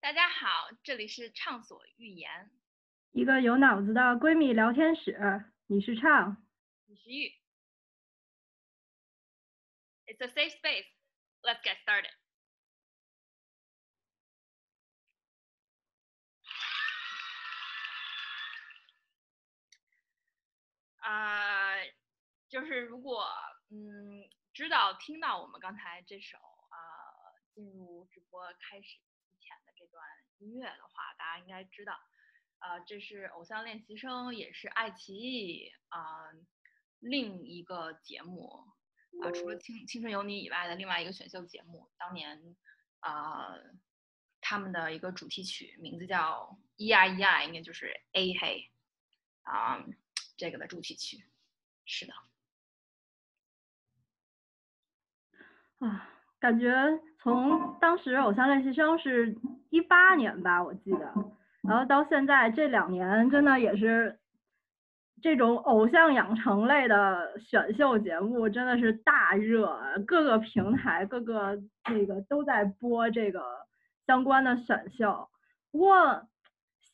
[0.00, 2.50] 大家好，这里是畅所欲言，
[3.10, 5.18] 一个有脑子的闺蜜聊天室。
[5.66, 6.46] 你是畅，
[6.86, 7.34] 你是玉。
[10.06, 10.86] It's a safe space.
[11.42, 12.12] Let's get started.
[20.98, 21.74] 啊、
[22.48, 23.26] 就是如果
[23.70, 26.78] 嗯知道听到我们刚才这首啊、
[27.52, 29.07] 进入直播开始之
[29.48, 30.04] 前的这段
[30.38, 31.98] 音乐的话，大家应该知道，
[32.58, 36.30] 呃，这是《偶像练习生》，也是爱奇艺啊、
[36.98, 38.66] 另一个节目
[39.22, 42.56] 啊、除了《青青春有你》以外的另外一个选秀节目，当年
[43.00, 43.54] 啊、
[44.42, 48.70] 他们的一个主题曲名字叫《咿呀咿呀》，应该就是 A 黑
[49.42, 49.82] 啊、
[50.36, 51.24] 这个的主题曲，
[51.86, 52.12] 是的。
[55.78, 56.68] 啊，感觉
[57.22, 59.36] 从当时《偶像练习生》是
[59.70, 61.12] 一八年吧，我记得，
[61.62, 64.18] 然后到现在这两年，真的也是
[65.20, 69.76] 这种偶像养成类的选秀节目真的是大热，
[70.06, 71.58] 各个平台、各个
[71.90, 73.42] 那个都在播这个
[74.06, 75.28] 相关的选秀。
[75.72, 75.96] 不过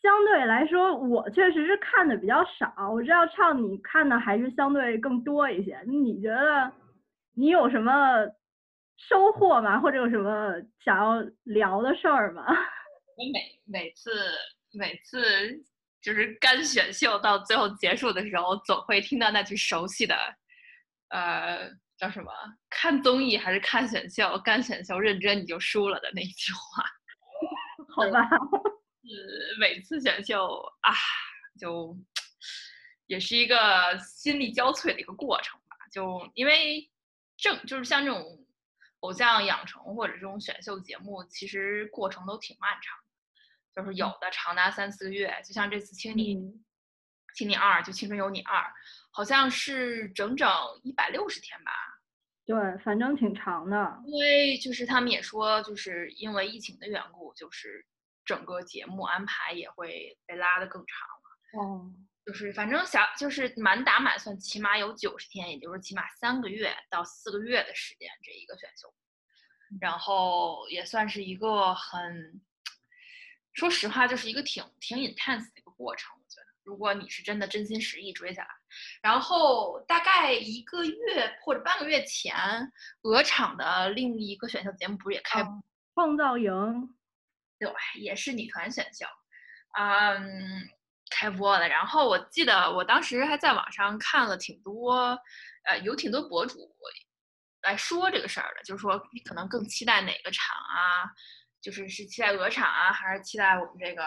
[0.03, 2.91] 相对来说，我确实是看的比较少。
[2.91, 5.79] 我知道唱你看的还是相对更多一些。
[5.87, 6.73] 你觉得
[7.35, 8.27] 你有什么
[8.97, 9.81] 收获吗？
[9.81, 10.53] 或者有什么
[10.85, 12.45] 想要聊的事儿吗？
[13.17, 14.11] 我每每次
[14.73, 15.63] 每次
[16.03, 20.17] 就是干选秀到最后结束的时候，总会听到那句熟悉的，
[21.09, 22.33] 呃，叫什么？
[22.71, 24.39] 看综艺还是看选秀？
[24.39, 26.85] 干选秀认真你就输了的那一句话。
[27.95, 30.47] 好吧，呃，每次选秀
[30.81, 30.93] 啊，
[31.61, 31.97] 就
[33.07, 33.57] 也是一个
[33.99, 35.77] 心力交瘁的一个过程吧。
[35.93, 36.91] 就因为
[37.37, 38.44] 正就是像这种
[39.05, 46.65] 偶像养成或者这种选秀节目，其实过程都挺漫长的，就是有的长达三四个月，就像这次《青你》嗯
[47.35, 48.57] 青你二》就《青春有你二》，
[49.11, 50.49] 好像是整整
[50.83, 51.73] 一百六十天吧。
[52.47, 54.03] 对，反正挺长的。
[54.07, 57.85] 因为就是他们也说，就是因为疫情的缘故，就是
[58.25, 61.69] 整个节目安排也会被拉得更长了。
[61.69, 61.93] 哦，
[62.25, 68.95] 就是反正小就是满打满算，起码有九十天，也就是起码三个月到四个月的时间，这一个选秀，
[69.81, 72.41] 然后也算是一个很，
[73.53, 76.17] 说实话，就是一个挺挺 intense 的一个过程。
[76.17, 78.49] 我觉得，如果你是真的真心实意追下来，
[79.03, 82.35] 然后大概一个月或者半个月前，
[83.03, 85.63] 鹅厂的另一个选秀节目不是也开哦
[85.95, 86.97] 创造营，
[87.59, 87.71] 对，
[88.01, 89.05] 也是女团选秀，
[89.79, 90.69] 嗯，
[91.11, 91.69] 开播了。
[91.69, 95.19] 然后我记得我当时还在网上看了挺多，
[95.65, 96.59] 呃，有挺多博主
[97.63, 101.11] 来说这个事儿的，就是说你可能更期待哪个厂啊，
[101.63, 104.05] 就是是期待鹅厂啊，还是期待我们这个，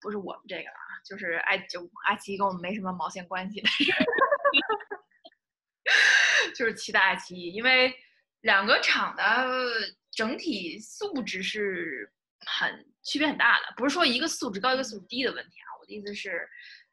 [0.00, 3.68] 不是我们这个啊，就是爱就爱奇艺跟我们没什么毛线关系的，
[6.56, 7.94] 就是期待爱奇艺，因为
[8.40, 9.46] 两个厂的
[10.12, 12.10] 整体素质是
[12.46, 15.75] 很区别很大的，不是说一个素质高一个素质低的问题啊。
[15.86, 16.48] 我的意思是，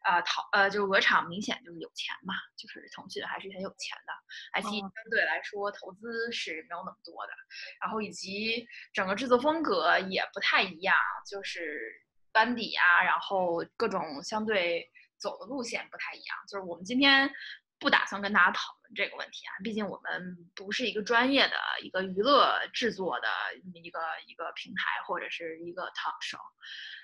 [0.05, 4.13] 呃，淘呃，就是鹅厂明显就是有钱嘛，就是腾讯还是很有钱的，
[4.51, 7.33] 爱奇艺哦相对来说投资是没有那么多的，
[7.81, 10.95] 然后以及整个制作风格也不太一样，
[11.27, 11.91] 就是
[12.31, 14.87] 班底啊，然后各种相对
[15.17, 16.37] 走的路线不太一样。
[16.47, 17.33] 就是我们今天
[17.79, 23.27] 不打算跟大家讨论这个问题啊，毕竟我们不是一个专业的一个娱乐制作的
[23.73, 26.37] 一个一个平台或者是一个 talk show。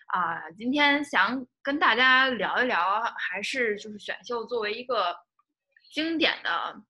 [0.10, 5.16] 啊、今天想跟大家聊一聊，还是就是选秀作为一个
[5.92, 6.82] 经典的，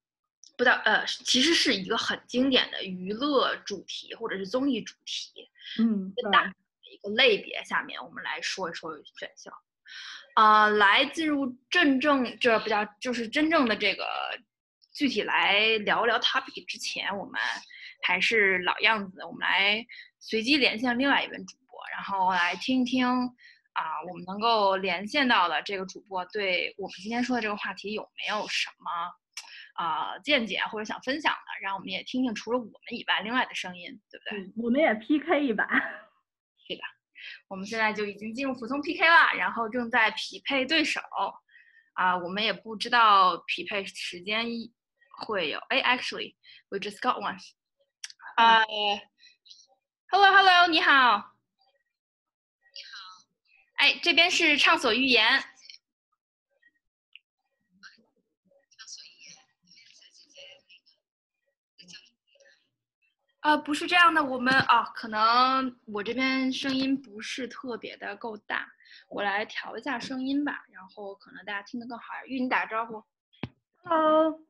[0.57, 5.49] 不到呃，其实是一个很经典的娱乐主题或者是综艺主题，
[5.79, 6.53] 嗯，对，一个大的
[6.89, 9.51] 一个类别下面，我们来说一说选秀。
[10.35, 14.07] 啊、来进入真正这不叫就是真正的这个
[14.93, 17.41] 具体来聊聊 topic 之前，我们
[18.03, 19.85] 还是老样子，我们来
[20.19, 21.58] 随机连线另外一位主播，
[21.99, 23.05] 然后来听一听
[23.73, 28.89] 啊、我们能够连线到的这个主播对我们今天说的这个话题有没有什么
[29.73, 34.39] 啊、见解或者想分享的，让我们也听听除了我们以外另外的声音，对不对？
[34.39, 35.65] 嗯我们也 PK 一把。
[36.67, 36.83] 对吧
[37.49, 41.01] 我们现在就已经进入普通 PK 了，然后正在匹配对手，
[41.93, 44.45] 啊、我们也不知道匹配时间
[45.25, 45.59] 会有。
[45.67, 46.35] 哎，actually
[46.69, 47.37] we just got one。
[48.37, 48.65] 呃
[50.09, 51.35] ，Hello Hello，你好。
[53.79, 55.41] 哎，这边是畅所欲言。
[63.39, 68.69] 啊，不是这样的，我们啊，可能我这边声音不是特别的够大，
[69.07, 72.03] 我来调一下声音吧，然后可能大家听得更好。
[72.25, 73.01] 玉，你打个招呼。
[73.83, 74.41] Hello，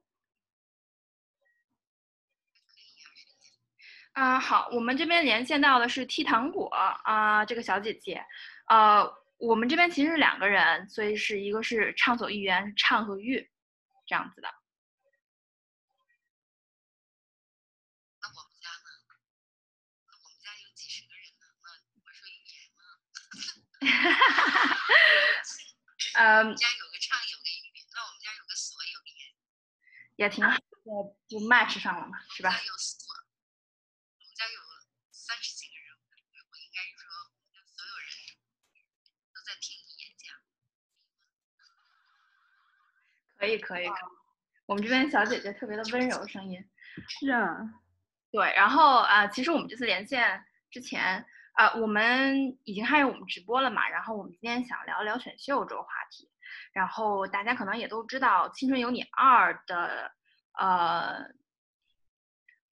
[4.13, 6.67] 啊，好，我们这边连线到的是 T 糖果
[7.03, 8.25] 啊，这个小姐姐，
[8.69, 13.49] 呃，我们这边其实是两个人，所以是一个是畅所欲言，畅和欲
[14.05, 14.47] 这样子的。
[18.21, 18.87] 那我们家呢？
[20.05, 21.69] 那我们家有几十个人呢，那
[22.05, 22.83] 我说语言吗？
[26.13, 29.33] 嗯 我们，家有个唱，有个语，那我们家有个所，有个言，
[30.17, 30.61] 也挺好的，
[31.27, 33.15] 就 match 上了嘛，是吧所，
[34.19, 34.59] 我们家有
[35.11, 36.05] 三十几个人，我
[36.51, 38.07] 我应该说，我们家所有人
[39.33, 40.35] 都在听你演讲。
[43.37, 44.09] 可以，可以，可以。
[44.65, 46.63] 我们这边小姐姐特别的温柔声音。
[47.07, 47.57] 是啊，
[48.31, 56.29] 对，然后啊、呃其实我们这次连线之前啊、呃我们已经开始我们直播了嘛，然后我们今天想聊聊选秀这个话题，
[56.71, 60.11] 然后大家可能也都知道《青春有你二》的
[60.59, 61.25] 呃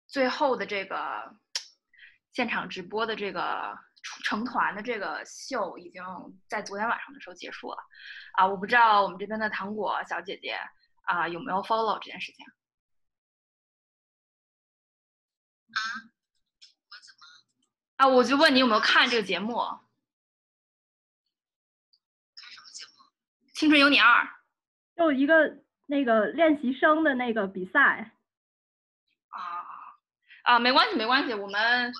[0.07, 1.35] 最后的这个
[2.33, 6.03] 现场直播的这个出成团的这个秀已经
[6.49, 7.79] 在昨天晚上的时候结束了
[8.33, 10.59] 啊、我不知道我们这边的糖果小姐姐
[11.03, 12.47] 啊、有没有 follow 这件事情。
[15.67, 17.21] 我怎么
[17.97, 19.55] 啊，我就问你有没有看这个节目
[22.37, 22.93] 《看什么节目？
[23.55, 24.25] 青春有你二》？
[24.97, 28.13] 就一个那个练习生的那个比赛，
[29.29, 29.67] 啊
[30.43, 31.93] 啊，没关系，没关系，我们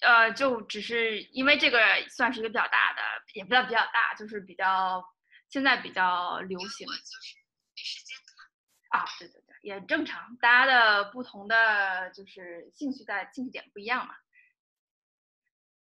[0.00, 3.02] 呃呃，就只是因为这个算是一个比较大的，
[3.34, 5.04] 也不叫比较大，就是比较
[5.48, 7.36] 现在比较流行就是
[7.74, 8.16] 没时间
[8.90, 9.00] 看。
[9.00, 14.14] 啊，对对对，也正常，大家的不同的就是兴趣在兴趣点不一样嘛。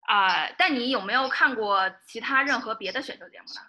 [0.02, 3.62] 啊、但你有没有看过其他任何别的选秀节目呢？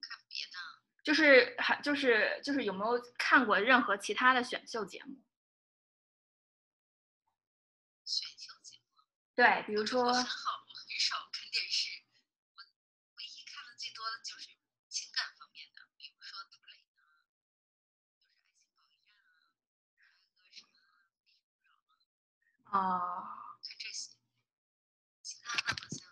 [0.00, 0.58] 看别的，
[1.04, 5.16] 就是还就是就是有没有看过任何其他的选秀节目？
[9.38, 12.02] 对，比如我说很好，我很少看电视，
[12.56, 12.62] 我
[13.14, 14.50] 唯一看的最多的就是
[14.88, 17.70] 情感方面的，比如说杜蕾啊，就是
[18.02, 18.90] 爱情保卫
[19.94, 20.74] 战啊，还有个什么
[22.66, 22.82] 啊。
[23.62, 24.18] 看这些。
[25.22, 26.10] 其他的好像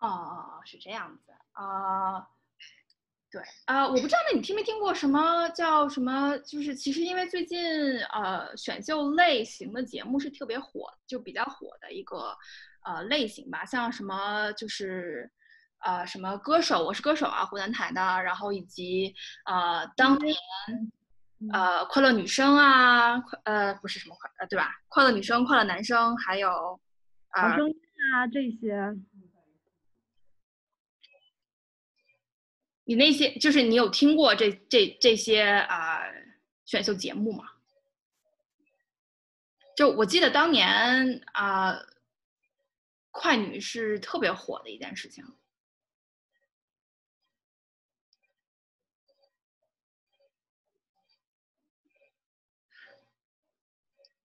[0.00, 2.28] 哦哦哦，是这样子啊、
[3.30, 6.36] 对啊、我不知道，那你听没听过什么叫什么？
[6.38, 12.34] 就是其实因为最近呃选秀类型的节目是特别火，就比较火的一个
[12.86, 15.30] 呃类型吧，像什么就是
[15.80, 19.14] 呃什么歌手，我是歌手啊，湖南台的，然后以及
[19.44, 20.34] 呃当年
[21.52, 24.70] 呃快乐女生啊，快呃不是什么快呃对吧？
[24.88, 26.48] 快乐女生、快乐男生，还有
[27.34, 27.74] 呃好声音
[28.14, 28.74] 啊这些，
[32.88, 36.00] 你那些就是你有听过这这这些啊、
[36.64, 37.44] 选秀节目吗？
[39.76, 41.78] 就我记得当年啊、
[43.10, 45.22] 快女是特别火的一件事情。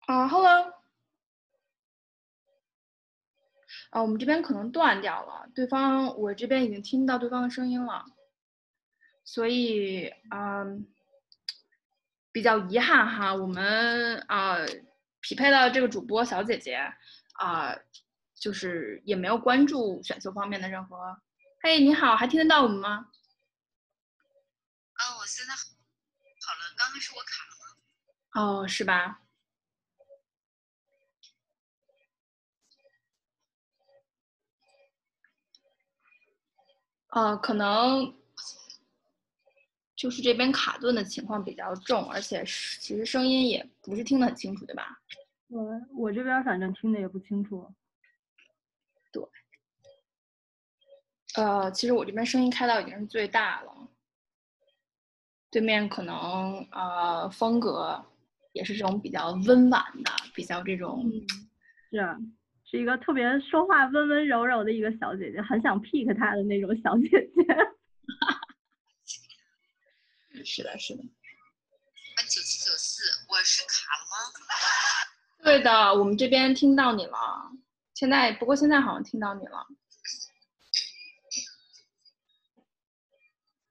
[0.06, 0.72] 啊，Hello。
[3.90, 8.06] 啊，我们这边可能断掉了，对方我这边已经听到对方的声音了，
[9.26, 10.88] 所以嗯，
[12.32, 14.58] 比较遗憾哈，我们啊、
[15.22, 16.78] 匹配到这个主播小姐姐
[17.34, 17.76] 啊、
[18.36, 21.22] 就是也没有关注选秀方面的任何。
[21.62, 23.10] 嘿，你好，还听得到我们吗？
[24.94, 25.60] 啊，我现在好
[26.46, 28.62] 好了，刚刚是我卡了吗？
[28.62, 29.22] 哦，是吧？
[37.08, 38.16] 呃，可能
[40.04, 45.00] 就是这边卡顿的情况比较重，而且是其实声音也不是听得很清楚，对吧？
[45.48, 47.66] 我我这边反正听的也不清楚。
[49.14, 49.24] 对
[51.38, 53.88] 呃，其实我这边声音开到已经是最大了，
[55.50, 58.04] 对面可能呃风格
[58.52, 61.24] 也是这种比较温婉的，比较这种嗯，
[61.92, 62.18] 是啊，
[62.66, 67.42] 是一个特别说话温温柔柔的一个小姐姐，很想 pick 她的那种小姐姐。
[70.46, 74.16] 是的，是的，啊，九七九四，我是卡了吗？
[75.44, 77.18] 对的，我们这边听到你了，
[77.94, 79.66] 现在不过现在好像听到你了。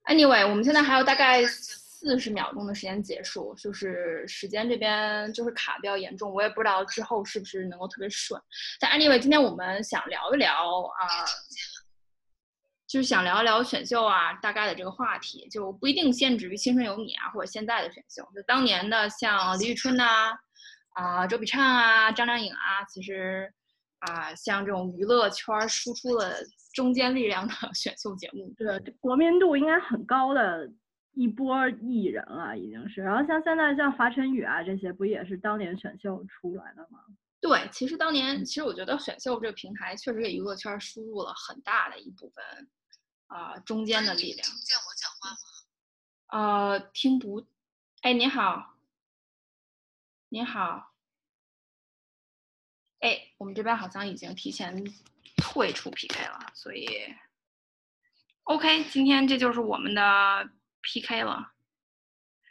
[0.05, 8.41] Anyway，我们现在还有大概四十秒钟的时间结束，就是时间这边就是卡比较严重，我也不知道之后是不是能够特别顺。
[8.81, 11.25] 但 anyway，今天我们想聊一聊啊、
[12.92, 20.30] 就是想聊一聊选秀啊，大概的这个话题，就不一定限制于《青春有你》啊，或者现在的选秀，就当年的像李宇春呐、
[20.90, 23.50] 啊、周笔畅啊、张靓颖啊，其实
[24.00, 26.44] 啊、像这种娱乐圈儿输出的
[26.75, 30.70] 中坚力量的 选秀节目，对这国民度应该很高的
[31.14, 33.00] 一波艺人了，已经是。
[33.00, 36.99] 然后像现在像华晨宇啊这些，不也是当年选秀出来的吗？
[37.40, 42.44] 对，其实当年，其实我觉得选秀这个平台确实给娱乐圈输入了很大的一部分
[43.32, 44.46] 啊、中间的力量。
[44.46, 45.36] 听不见我讲话吗？
[46.26, 47.46] 呃，听不，
[48.02, 48.74] 哎，你好，
[50.28, 50.92] 你好，
[53.00, 54.84] 哎，我们这边好像已经提前
[55.36, 56.88] 退出 PK 了，所以
[58.44, 60.50] ，OK，今天这就是我们的
[60.82, 61.52] PK 了，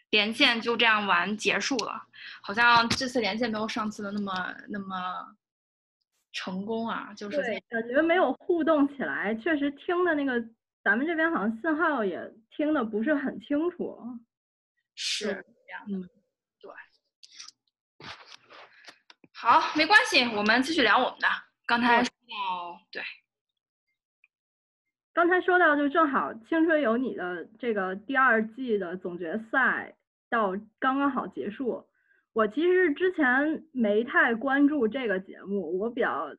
[0.09, 2.07] 连线就这样完结束了，
[2.41, 5.35] 好像这次连线没有上次的那么那么
[6.33, 10.39] 成功啊，就是在，感觉没有互动起来，确实听的那个，
[10.83, 13.97] 咱们这边好像信号也听的不是很清楚。
[14.95, 16.09] 是对这样的，嗯
[16.59, 16.71] 对。
[19.33, 21.27] 好，没关系，我们继续聊我们的。
[21.65, 23.01] 刚才对说到，对，
[25.13, 29.95] 刚才说到，就正好《青春有你》的这个第二季的总决赛
[30.29, 31.88] 到刚刚好结束。
[32.33, 36.35] 我其实之前没太关注这个节目，我比较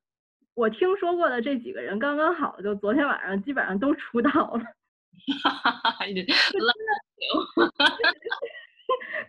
[0.55, 4.65] 我听说过的这几个人，刚刚好就昨天晚上基本上都出道了。
[5.43, 6.27] 哈哈哈，真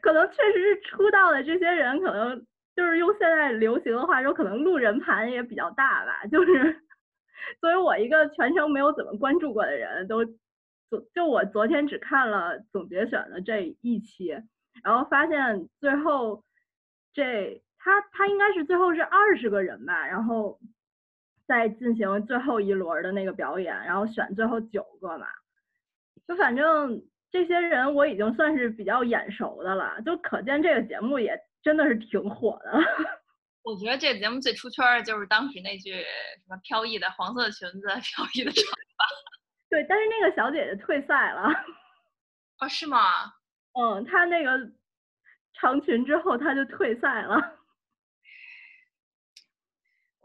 [0.02, 6.26] 可能确实是出道的这些人，可能就是用现在流行的话说，可能路人盘也比较大吧。
[6.26, 6.82] 就是
[7.62, 14.36] 作为我一个全程没有怎么关注过的人，都昨就我昨天只看了总决选的这一期，
[14.84, 16.44] 然后发现最后
[17.14, 20.60] 这他他应该是最后是二十个人吧，然后
[21.48, 25.28] 再进行最后一轮儿的那个表演，然后选最后九个嘛。
[26.28, 32.72] 就反正这些人我已经算是比较眼熟的了，就可见这个节目也真的是挺火的。
[33.64, 38.64] 我觉得这个节目最出圈儿的就是当时那句什么飘逸的黄色裙子， 飘逸的长
[38.98, 39.06] 发
[39.70, 41.50] 对，但是那个小姐姐退赛了，
[42.60, 43.00] 哦，是吗？
[43.74, 44.70] 嗯，她那个
[45.54, 47.58] 长裙之后她就退赛了。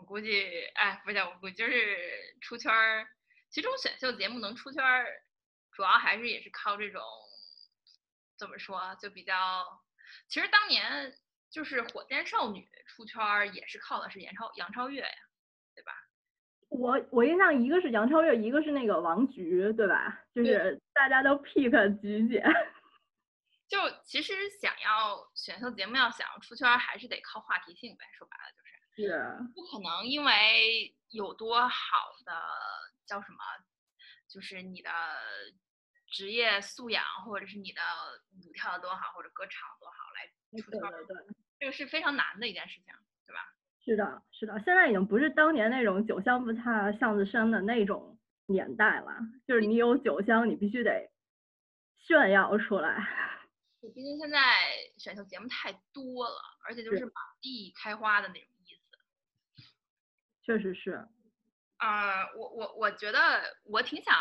[0.08, 1.98] 我估计，哎，不是，我估计就是
[2.40, 3.06] 出圈儿。
[3.50, 5.06] 其实这种选秀节目能出圈儿，
[5.72, 7.02] 主要还是也是靠这种
[8.38, 9.34] 怎么说啊，就比较。
[10.26, 11.12] 其实当年
[11.50, 15.08] 就是火箭少女出圈儿，也是靠的是杨超杨超越呀，
[15.74, 15.92] 对吧？
[16.70, 20.24] 我我印象一个是杨超越，一个是那个王菊，对吧？
[20.34, 22.42] 就是大家都 pick 菊姐。
[23.68, 28.06] 就其实想要选秀节目要想要出圈儿，还是得靠话题性呗。
[28.16, 28.57] 说白了就
[29.02, 29.38] 是。
[29.54, 32.32] 不可能因为有多好的
[33.06, 33.38] 叫什么，
[34.28, 34.90] 就是你的
[36.06, 37.80] 职业素养，或者是你的
[38.46, 41.36] 舞跳的多好，或者歌唱得多好来出圈儿，对对对。
[41.60, 42.94] 这个是非常难的一件事情，
[43.26, 43.52] 对吧？
[43.84, 49.12] 是的，是的，现在已经不是当年那种酒香不怕巷子深的那种年代了，
[49.46, 51.10] 就是你有酒香，你必须得
[51.96, 53.08] 炫耀出来。
[53.80, 54.38] 就毕竟现在
[54.98, 58.48] 选秀节目太多了，而且就是是满地开花的那种。
[60.48, 61.06] 确实是，
[61.76, 64.16] 呃，我我我觉得我挺想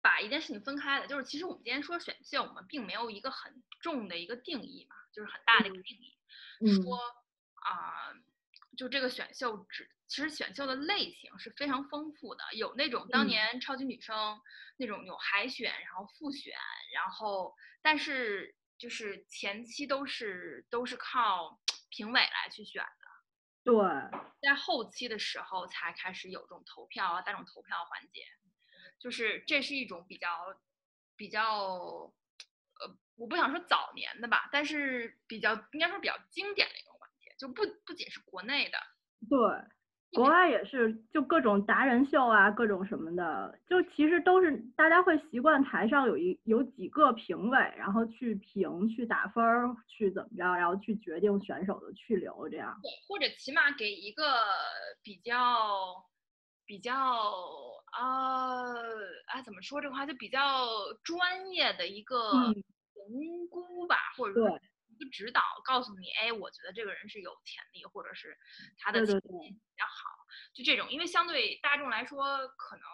[0.00, 6.16] 把一件事情分开的，就是其实我们今天说选秀，我们并没有一个很重的一个定义嘛，就是很大的一个定义。
[6.60, 6.96] 嗯，说
[7.56, 8.14] 啊、
[8.78, 13.26] 就这个选秀只其实选秀的类型是非常丰富的，有那种当嗯。
[13.26, 14.40] 年超级女生、
[14.76, 16.54] 那种有海选，然后复选，
[16.94, 17.52] 然后
[17.82, 21.58] 但是就是前期都是都是靠
[21.90, 22.99] 评委来去选的，
[23.70, 23.78] 对，
[24.42, 28.24] 在后期的时候才开始有这种投票啊，大众投票环节，
[28.98, 30.28] 就是这是一种比较
[31.14, 32.12] 比较
[32.80, 38.78] 呃，我不想说早年的吧，但是比较应该说比较经典的一种环节，就不不仅是国内的，
[39.28, 39.38] 对，
[40.12, 52.76] 国外也是，就各种达人秀啊，各种什么的，就其实都是大家会习惯台上有一有几个评委，然后去评、去打分儿、去怎么着，然后去决定选手的去留，这样。
[52.82, 54.24] 对，或者起码给一个
[55.02, 55.94] 比较
[56.66, 56.92] 比较
[57.92, 58.64] 啊
[59.26, 60.66] 啊怎么说这个话，就比较
[61.04, 64.60] 专业的一个嗯评估吧，或者说对
[65.08, 68.36] 指导，告诉你，哎，我觉得这个人是有潜力，或者是
[68.78, 72.84] 他的对对对前景比较好，就这种，因为相对大众来说，可能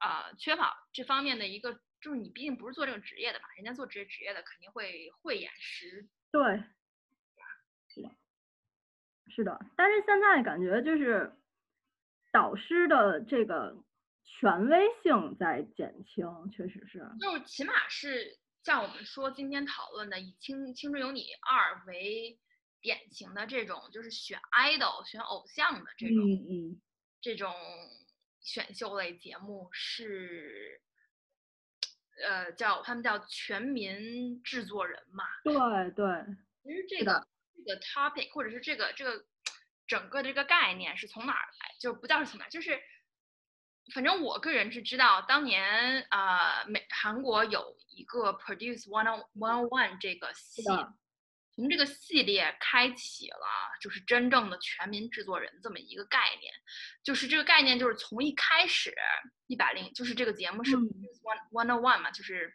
[0.00, 6.62] 呃缺乏这方面的一个就是你毕竟不是做这个职业的嘛，人家做职业职业的肯定会慧眼识对，
[7.88, 8.10] 是的，
[9.28, 9.60] 是的。
[9.76, 11.34] 但是现在感觉就是
[12.32, 13.82] 导师的这个
[14.24, 17.02] 权威性在减轻，确实是。
[17.18, 22.36] 就是起码是像我们说今天讨论的以《青青春有你二》为
[22.80, 26.82] 典型的这种，就是选 idol 选偶像的这种、嗯嗯，
[27.20, 27.54] 这种
[28.40, 30.82] 选秀类节目是，
[32.26, 35.24] 呃，叫他们叫全民制作人嘛。
[35.44, 35.54] 对
[35.92, 36.24] 对，
[36.64, 39.24] 其实这个这个 topic 或者是这个这个
[39.86, 41.76] 整个这个概念是从哪儿来？
[41.78, 42.82] 就不叫是从哪儿，就是
[43.94, 50.62] 反正我个人是知道，当年啊、呃，美韩国有一个 Produce One on One on One 这个系
[51.54, 53.46] 从这个系列开启了，
[53.80, 56.52] 就是真正的全民制作人这么一个概念。
[57.02, 58.94] 就是这个概念，就是从一开始
[59.46, 60.82] 一百零，就是这个节目是嗯。
[60.82, 62.54] Produce One One on One 嘛，就是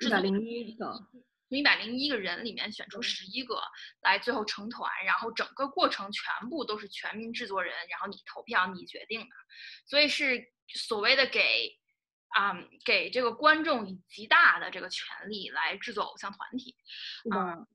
[0.00, 0.92] 一百零一个，
[1.50, 3.60] 从一百零一个人里面选出十一个
[4.00, 9.34] 来，最后成团，然后整个过程全部都是全民制作人，然后你投票你决定的，
[9.84, 11.76] 所以是所谓的给
[12.28, 12.54] 啊、
[12.84, 16.76] 给这个观众以极大的这个权利来制作偶像团体，
[17.24, 17.66] 是的，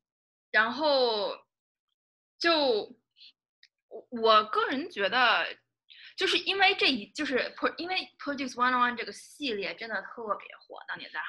[0.49, 1.37] 然后
[2.39, 2.97] 就
[3.89, 5.45] 我我个人觉得，
[6.15, 11.19] 就是因为这一就是 pro 因为 Produce One on One 这个系列真的特别火，当年在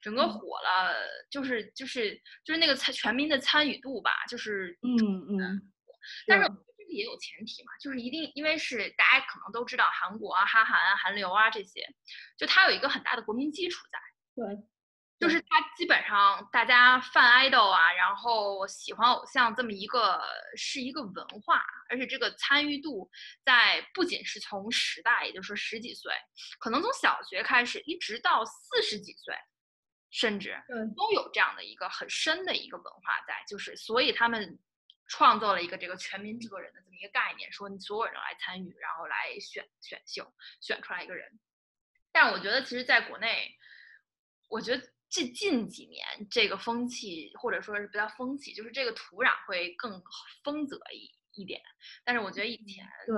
[0.00, 0.32] 整个嗯。
[0.32, 0.94] 火了，
[1.30, 5.72] 就是就是就是那个参全民的参与度吧，就是嗯嗯，
[6.26, 11.86] 但是是我觉得这个也有前提嘛，就是一定因为是大家可能都知道韩国啊、哈韩啊、韩流啊这些，
[12.36, 13.98] 就它有一个很大的国民基础在。
[14.34, 14.56] 对，
[15.20, 20.20] 就是它基本上大家泛 idol 啊，然后喜欢偶像这么一个
[20.56, 23.10] 是一个文化，而且这个参与度
[23.44, 26.12] 在不仅是从时代，也就是说十几岁，
[26.58, 29.34] 可能从小学开始一直到四十几岁，
[30.12, 34.58] 甚至对都有这样的一个很深的一个文化在，就是所以他们
[35.08, 41.40] 创造了一个这个全民制作人的这么一个概念，说你所有人来参与，然后来选选秀，选出来一个人。
[42.12, 43.56] 但我觉得其实在国内，
[44.50, 50.02] 我觉得这近几年这个风气，或者说是不叫风气，就是这个土壤会更
[50.44, 51.62] 丰泽一一点。
[52.04, 53.16] 但是我觉得以前对，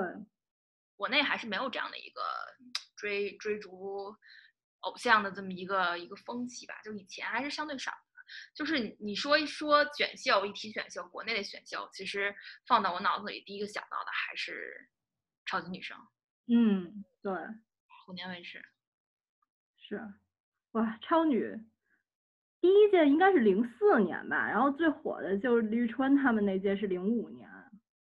[0.97, 2.23] 国内还是没有这样的一个
[2.97, 4.15] 追追逐
[4.85, 7.97] 偶像的这么一个一个风气吧，就以前还是相对少的。
[8.55, 12.35] 就是你你说一说选秀，一提选秀，国内的选秀，其实
[12.67, 14.89] 放到我脑子里第一个想到的还是
[15.45, 15.97] 超级女声，
[16.49, 17.33] 嗯对。
[18.07, 18.63] 虎年卫视。
[19.79, 19.99] 是，
[20.73, 21.59] 哇，超女
[22.61, 27.49] 第一届应该是零四年吧，然后最火的就是李宇春他们那届是零五年，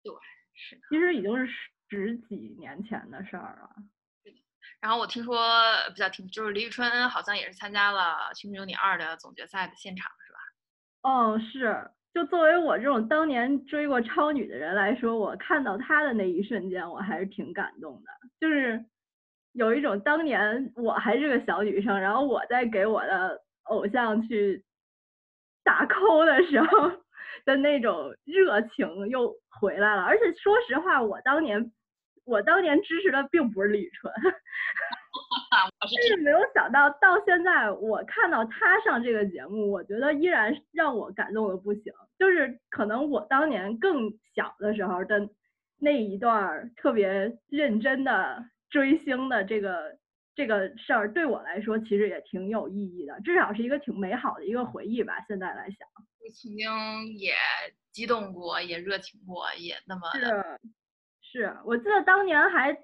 [0.04, 0.12] 对
[0.54, 0.76] 是。
[0.90, 1.52] 其实已经是
[1.90, 3.76] 十几年前的事儿了。
[4.82, 5.38] 然后我听说
[5.90, 10.40] 比较听，就是李宇春好像也是参加了《青春有你二》的总决赛的现场，是吧？
[11.04, 18.84] 哦，是，就作为我这种当年追过超女的人来说，我看到她的那一瞬间，我还是挺感动的，就是
[19.54, 24.64] 有一种当年我还是个小女生，然后我在给我的偶像去
[25.64, 26.92] 打 call 的时候
[27.46, 30.02] 的那种热情又回来了。
[30.02, 31.72] 而且说实话，我当年
[32.32, 34.12] 我当年支持的并不是李宇春，
[35.82, 41.92] 我是但是没有想到到现在，我看到他上这个节目，我觉得依然让我感动的不行。
[42.18, 45.30] 就是可能我当年更小的时候的
[45.78, 49.98] 那一段儿特别认真的追星的这个
[50.34, 55.20] 这个事儿，对我来说其实也挺有意义的，至少是一个挺美好的一个回忆吧。
[55.28, 55.86] 现在来想，
[56.34, 57.34] 曾经也
[57.92, 60.60] 激动过，也热情过，也那么是
[61.32, 62.78] 是，我记得当年还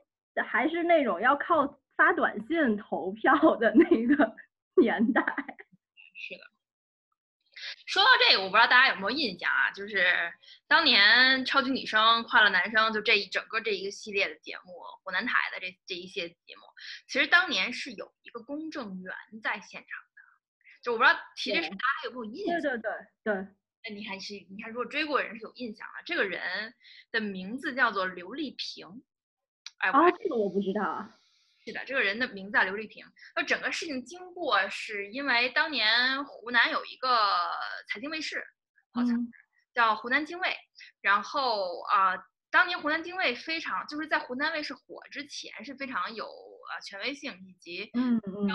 [0.46, 4.36] 还是那种要靠发短信投票的那个
[4.82, 5.22] 年代。
[6.16, 6.44] 是的。
[7.88, 9.72] 说到这个，我不知道大家有没有印象啊？
[9.72, 10.06] 就是
[10.68, 16.62] 当年超级女声、快乐男声，就这一整个这一个系列的节目，湖南台的这这一些节目，
[17.08, 20.22] 其实当年是有一个公证员在现场的。
[20.84, 22.62] 就我不知道提这事，大家有没有印象？
[22.62, 22.92] 对对对
[23.24, 23.48] 对，
[23.88, 26.02] 哎，你还是你看，如果追过人是有印象啊。
[26.06, 26.73] 这个人
[27.12, 28.86] 的名字叫做刘丽萍。
[29.78, 31.10] 哎，我还哦，这个我不知道。
[31.63, 33.06] 是的，这个人的名字叫刘丽萍。
[33.36, 37.10] 那整个事情经过是因为当年湖南有一个
[37.88, 38.43] 财经卫视，
[38.93, 39.32] 好像嗯
[39.73, 40.56] 叫湖南经卫。
[41.02, 42.17] 然后啊、
[42.50, 48.47] 当年湖南经卫非常就是在湖南卫视火之前是非常有呃权威性以及嗯嗯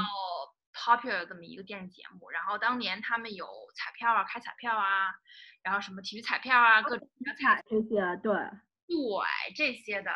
[0.83, 2.29] popular 的这么一个电视节目。
[2.31, 5.13] 然后当年他们有彩票啊，开彩票啊，
[5.63, 7.09] 然后什么体育彩票啊，各种
[7.41, 8.35] 彩这些，对，
[8.89, 10.11] 对这些的，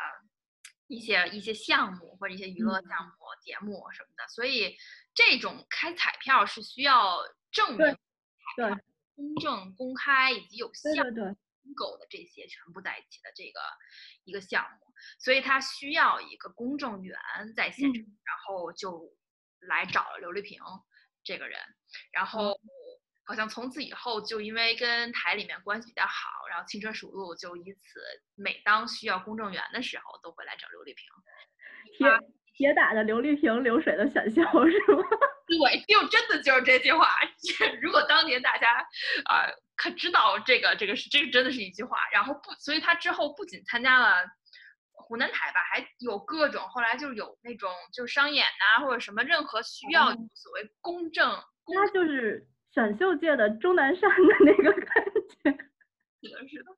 [0.88, 2.88] 一些一些项目或者一些娱乐嗯。
[2.88, 4.76] 项目、节目什么的，所以
[5.14, 7.18] 这种开彩票是需要
[7.52, 7.96] 证明对
[8.56, 8.76] 对
[9.14, 11.24] 公正、公开以及有效对对。
[11.24, 11.36] 对，
[11.74, 13.60] 狗的这些全部在一起的这个
[14.22, 14.86] 一个项目，
[15.18, 17.18] 所以它需要一个公证员
[17.56, 18.18] 在现场，嗯。
[18.24, 19.12] 然后就
[19.60, 20.58] 来找了刘丽萍
[21.24, 21.58] 这个人，
[22.12, 22.60] 然哦后
[23.24, 28.00] 好像从此以后就因为跟台里面关系比较好，然后轻车熟路，就以此
[28.36, 31.04] 每当需要公证员的时候都会来找刘丽萍。
[31.96, 32.06] 铁
[32.54, 35.02] 铁打的刘丽萍流水的选秀是吗？
[35.46, 37.08] 对，就真的就是这句话。
[37.80, 38.78] 如果当年大家
[39.28, 44.24] 呃可知道这个这个是这个真的是一句话，然后不，所以他之后不仅参加了
[44.96, 55.50] 湖南台吧，还有各种后来就是有那种就是商演呐、或者什么任何需要哦所谓公正公他就是选秀界的钟南山的那个感觉。
[56.22, 56.70] 是的，是的。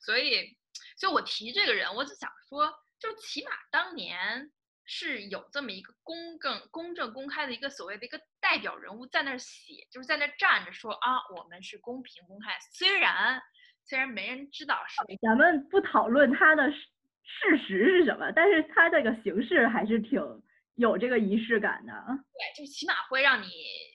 [0.00, 0.58] 所以，
[0.98, 4.50] 就我提这个人，我就想说，就起码当年
[4.84, 12.58] 是有这么一个公正、公正、公开的一个所谓的一个代表人物在那儿写，就是在那儿站着说啊，我们是公平公开。
[12.72, 13.40] 虽然
[13.84, 16.70] 虽然没人知道是咱们不讨论他的
[17.38, 20.20] 事事实是什么，但是它这个形式还是挺
[20.74, 21.92] 有这个仪式感的。
[22.32, 23.48] 对，就起码会让你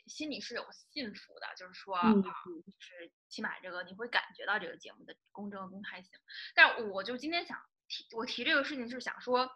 [0.07, 2.33] 心里是有信服的，就是说，嗯啊，
[2.79, 6.11] 就是起码这个你会感觉到这个节目的公正和公开性。
[6.55, 9.49] 但我就今天想提，我提这个事情是想说，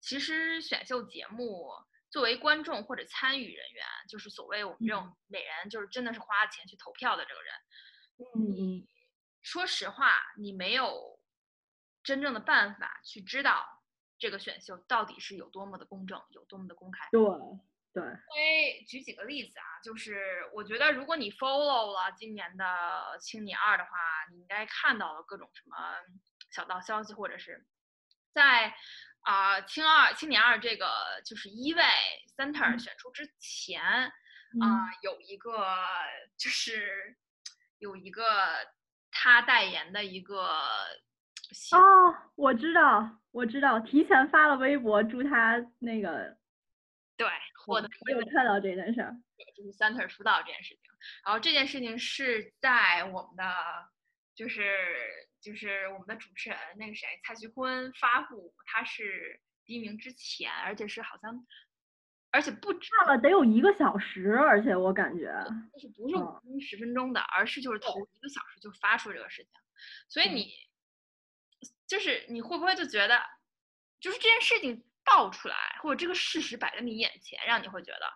[0.00, 1.70] 其实选秀节目
[2.10, 7.52] 作为观众或者参与人员，就是所谓我们这种每人就是真的是花钱去投票的这个人，
[8.46, 8.86] 你嗯，
[9.42, 11.15] 说实话，你没有
[12.06, 13.66] 真正的办法去知道
[14.16, 17.08] 这个选秀到底是有多么的公正，有多么的公开。
[17.10, 17.20] 对
[17.92, 23.90] 对，因为举几个例子啊，就是我觉得如果你 follow 了今年的青你二的话，
[24.30, 25.76] 你应该看到了各种什么
[26.50, 27.66] 小道消息，或者是
[28.32, 28.72] 在
[29.22, 31.82] 啊、青二青年二这个就是一位
[32.36, 32.78] center 嗯。
[32.78, 34.12] 选出之前啊、
[34.60, 34.86] 嗯。
[35.02, 35.74] 有一个
[36.36, 37.16] 就是
[37.78, 38.24] 有一个
[39.10, 40.60] 他代言的一个
[41.00, 41.15] 戏
[41.72, 46.36] 哦，我知道，我知道，提前发了微博祝他那个，
[47.16, 47.28] 对
[47.64, 49.16] 获得我有看到这件事儿。
[49.54, 50.82] 就是 center 出道这件事情。
[51.24, 53.44] 然后这件事情是在我们的
[54.34, 54.64] 就是
[55.40, 61.46] 就是我们的主持人那个谁蔡徐坤发布他是第一名之前，而且是好像，
[62.32, 65.32] 而且不止看了得有一个小时，而且我感觉，
[65.74, 66.40] 就是不是五嗯。
[66.42, 69.52] 分钟十分钟的，而是就是头一个小时就发出这个事情，
[70.08, 70.52] 所以对你
[71.86, 73.22] 就是你会不会就觉得，
[74.00, 78.12] 就是这件事情爆出来，或者这个事实摆在你眼前，让你会觉得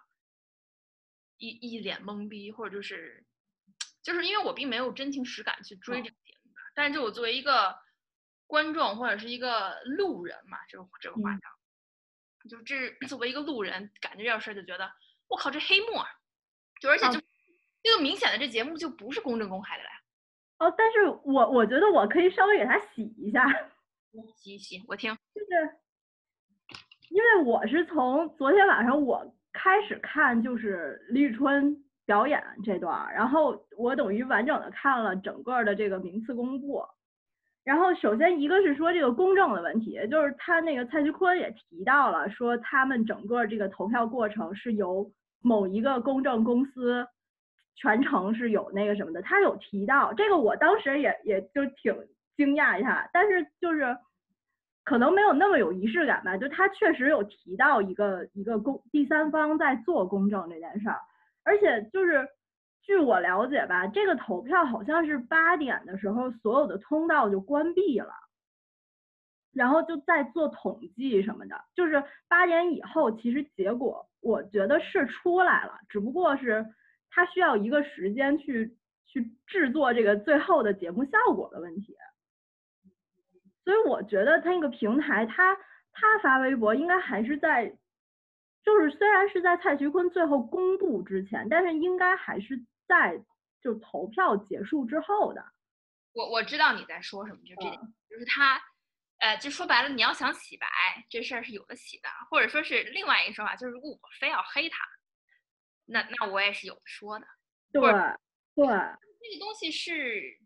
[1.38, 3.24] 一一脸懵逼，或者就是
[4.02, 7.78] 就是因为我并没有真情实感去追嗯这个节目的，但是就我作为一个
[8.46, 14.92] 观众或者是一个路人嘛，这个这个话嗯，就这作为一个路人，感觉这事儿就觉得
[15.28, 16.08] 我靠，这黑幕啊！
[16.80, 17.20] 就而且哦就、
[17.82, 19.90] 这个明显的这节目就不是公正公开的嘞。
[20.60, 23.46] 哦，但是我我觉得我可以稍微给他洗一下，
[24.36, 25.10] 洗一洗，我听。
[25.34, 25.74] 就是
[27.08, 36.84] 因为我是从昨天晚上我开始看就是李宇春表演这段儿，然后我等于完整的看了整个的这个名次公布。
[37.64, 47.06] 然后首先一个是说这个公正的问题，就是他那个蔡徐坤也提到了，说他们整个这个投票过程是由某一个公证公司
[47.80, 51.94] 全程是有那个什么的，他有提到这个，我当时也也就挺
[52.36, 53.96] 惊讶一下，但是就是
[54.84, 61.00] 可能没有那么有仪式感吧，就他确实有提到一个一个公第三方在做公证这件事儿，
[61.42, 62.28] 而且就是
[62.82, 68.12] 据我了解吧，这个投票好像是八点的时候所有的通道就关闭了。
[69.52, 76.64] 然后就在做统计什么的，就是八点以后，其实结果我觉得是出来了，只不过是
[77.10, 81.96] 它需要一个时间去去制作这个最后的节目效果的问题。
[83.64, 85.56] 所以我觉得他那个平台，他
[85.92, 87.76] 他发微博应该还是在，
[88.64, 93.22] 就是虽然是在蔡徐坤最后公布之前，但是应该还是在
[93.60, 95.44] 就投票结束之后的。
[96.12, 98.60] 我我知道你在说什么，就这点，嗯就是他，
[99.18, 100.66] 呃，就说白了，你要想洗白
[101.08, 104.84] 这事儿是有的洗的，或者说是另外一个说法，就是如果我非要黑他，
[105.90, 107.26] 那那我也是有的说的。
[107.72, 107.82] 对
[108.54, 110.38] 对，这个东西是，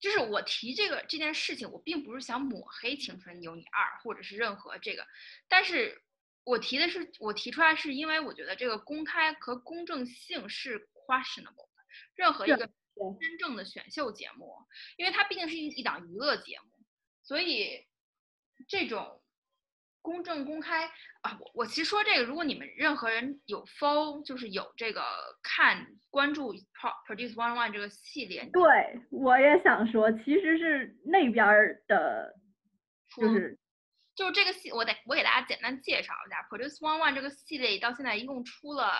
[0.00, 5.06] 就是我提这个这件事情，我并不是想抹黑《青春有你二》或者是任何这个，
[5.48, 6.02] 但是
[6.44, 12.70] 我提的是我提出来是因为我觉得这个公开和公正性是 questionable 的，任何一个
[13.20, 14.54] 真正的选秀节目，
[14.96, 16.84] 因为它毕竟是一一档娱乐节目，
[17.22, 17.86] 所以
[18.68, 19.23] 这种
[20.04, 20.84] 公正公开
[21.22, 25.02] 啊，我我其实说这个，如果你们任何人有 follow，就是有这个
[25.42, 28.62] 看关注 Pro- Produce One One 这个系列，对，
[29.10, 32.34] 我也想说，其实是那边儿的，
[33.16, 33.58] 就说是
[34.14, 38.92] 就是这个系，我得我给大家简单介绍一下，Produce One One 这个系列到现在一共出了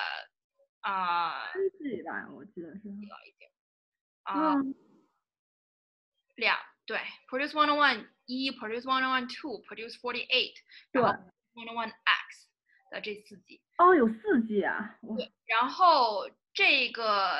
[0.80, 2.88] 啊、三季吧，我记得是。
[4.22, 4.74] 啊、嗯，
[6.36, 10.54] 两对 Produce One One 一，Produce One One Two，Produce Forty Eight，
[10.92, 11.22] 对然后
[11.54, 12.48] One One X
[12.90, 13.60] 的这四季。
[13.78, 17.38] 哦，有四季啊，对然后这个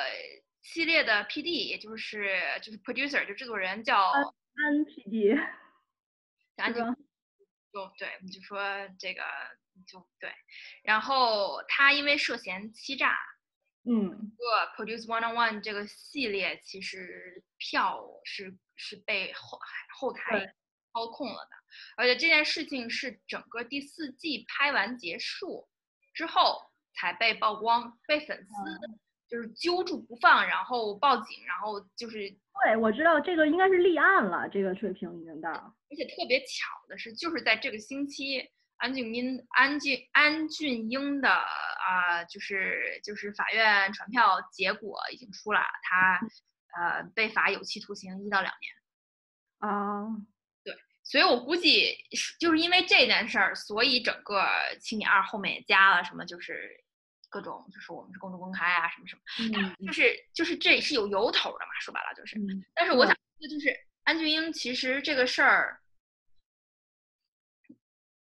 [0.61, 5.39] 系列的 PD，也就是就是 producer，就制作人叫安安 PD
[6.57, 6.95] 安静是吧？
[7.71, 8.59] 就对，你就说
[8.97, 9.21] 这个
[9.87, 10.31] 就对。
[10.83, 13.15] 然后他因为涉嫌欺诈，
[13.83, 19.59] 嗯，个 Produce One on One 这个系列其实票是是被后
[19.97, 20.53] 后台
[20.93, 21.51] 操控了的，
[21.97, 25.67] 而且这件事情是整个第四季拍完结束
[26.13, 26.61] 之后
[26.93, 28.51] 才被曝光，被粉丝
[29.27, 32.29] 就是揪住不放，然后报警，然后就是
[32.63, 35.49] 对，我知道这个应该是立案了，这个水平已经到。
[35.51, 46.19] 而且特别巧的是，就是在这个星期，安俊英、安俊、安俊英的啊、就是就是法院传票结果已经出来了，他
[46.79, 48.73] 呃被罚有期徒刑一到两年。
[49.59, 50.05] 啊，
[51.03, 54.41] 所以我估计是就是因为这件事儿，所以整个
[54.79, 56.83] 《青你二》后面也加了什么，就是
[57.29, 59.21] 各种就是我们是公众公开啊，什么什么，
[59.79, 62.37] 嗯就是就是这是有由头的嘛，说白了就是。
[62.37, 65.81] 嗯，但是我想说的就是安俊英其实这个事儿，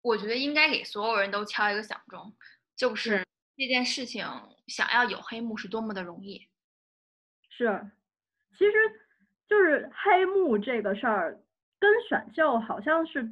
[0.02, 2.36] 我觉得应该给所有人都敲一个响钟，
[2.76, 4.28] 就是这件事情
[4.68, 6.48] 想要有黑幕是多么的容易。
[7.50, 7.92] 是，
[8.58, 8.74] 其实
[9.48, 11.44] 就是黑幕这个事儿，
[11.80, 13.30] 跟选秀好像是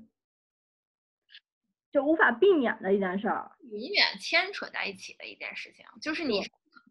[1.91, 3.51] 就无法避免的一件事儿。
[3.71, 6.41] 永远牵扯在一起的一件事情，就是你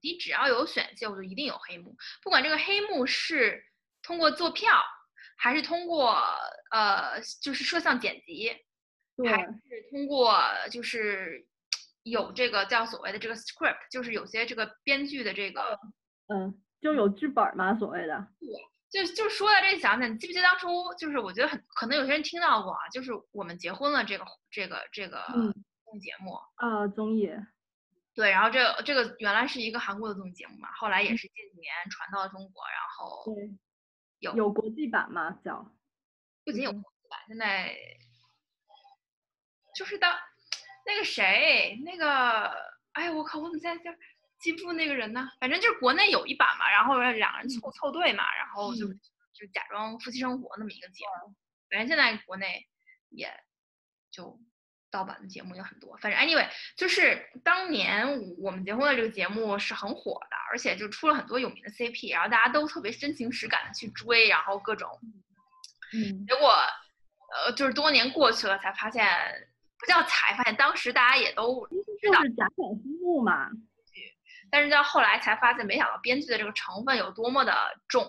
[0.02, 3.64] 你只要有选秀，就一定有黑幕，不管这个黑幕是
[4.02, 4.82] 通过做票，
[5.36, 6.20] 还是通过
[6.70, 8.50] 呃就是摄像剪辑，
[9.28, 11.46] 还是通过就是
[12.02, 15.78] 有这个叫所谓的这个 script，就是有些这个编剧的这个，
[16.26, 18.28] 嗯，就有剧本儿嘛，所谓的。
[18.90, 25.50] 就就说到这想想，你记不记得当初就是我觉得很可能有些人听到过啊，就是我们结婚了这个这个这个嗯。
[25.84, 27.30] 综艺节目，啊，综艺，
[28.14, 33.50] 对，然后这个这个原来是一个韩国的综艺节目嘛，后来也是近几年传到了中国，然后嗯对，
[34.20, 34.34] 有。
[34.36, 35.70] 有国际版吗，叫。
[36.44, 37.76] 不仅有嗯国际版，现在
[39.74, 40.18] 就是当
[40.86, 42.50] 那个谁，那个，
[42.92, 43.90] 哎，我靠，我怎么现在就
[44.42, 45.26] 记不住那个人呢？
[45.40, 49.00] 反正就是国内有一版嘛，然后两人凑凑对嘛，然后就嗯
[49.32, 51.34] 就假装夫妻生活那么一个节目。
[51.70, 52.66] 反正现在国内
[53.08, 53.32] 也
[54.10, 54.38] 就
[54.90, 55.96] 盗版的节目有很多。
[55.96, 58.06] 反正 anyway，就是当年
[58.38, 64.90] 我们结婚的这个节目是很火的，而且就出了很多有名的 CP，然后大家都特别真情实感的去追，然后各种。
[65.94, 66.48] 嗯，结果，
[67.46, 69.06] 呃，就是多年过去了，才发现，
[69.78, 71.66] 不叫才发现，当时大家也都
[72.00, 73.48] 知道，就是假想夫妇嘛。
[74.52, 78.06] 但是到后来才发现，没想到编剧的这个成分有多么的重。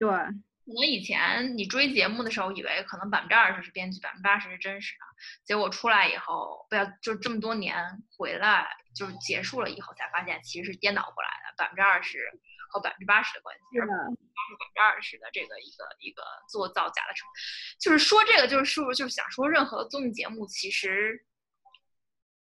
[0.00, 5.04] 对，可能以前你追节目的时候，以为可能百分之二十是编剧，百分之八十是真实的，
[5.44, 7.76] 结果出来以后，不要就这么多年
[8.18, 12.18] 回来，就是结束了以后，才发现其实是颠倒过来的，百分之二十
[12.70, 17.32] 和百分之八十的关系，是的，百分之二十的这个一个一个做造假的成分。
[17.78, 21.24] 就是说这个，就是是不是就是想说，任何综艺节目其实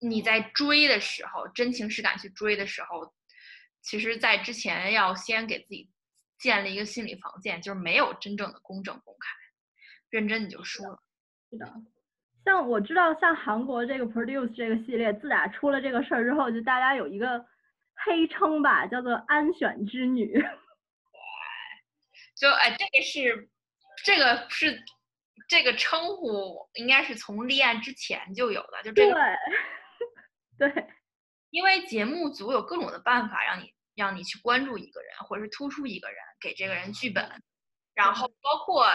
[0.03, 3.13] 你在追的时候，真情实感去追的时候，
[3.81, 5.89] 其实在之前要先给自己
[6.37, 9.29] 建立一个心理防线，就是没有真正的公正公开，
[10.09, 11.01] 认真你就输了。
[11.49, 11.73] 是的。
[12.45, 17.45] 像我知道，像韩国这个 Produce 这个系列，自打出了这个事儿之后，就大家有一个
[18.05, 20.33] 黑称吧，叫做“安选之女”。
[22.35, 23.49] 就哎，这个是
[24.03, 24.83] 这个是
[25.47, 29.21] 这个称呼，应该是从立案之前就有的，就这个。，对，
[31.49, 37.43] 因为节目组有各种的办法让你让你去关注一个人，或者是突出一个人，给这个人剧本，
[37.93, 38.87] 然后包括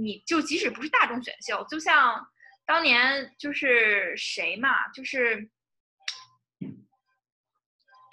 [0.00, 2.24] 你就即使不是大众选秀，就像
[2.64, 5.50] 当年就是谁嘛，就是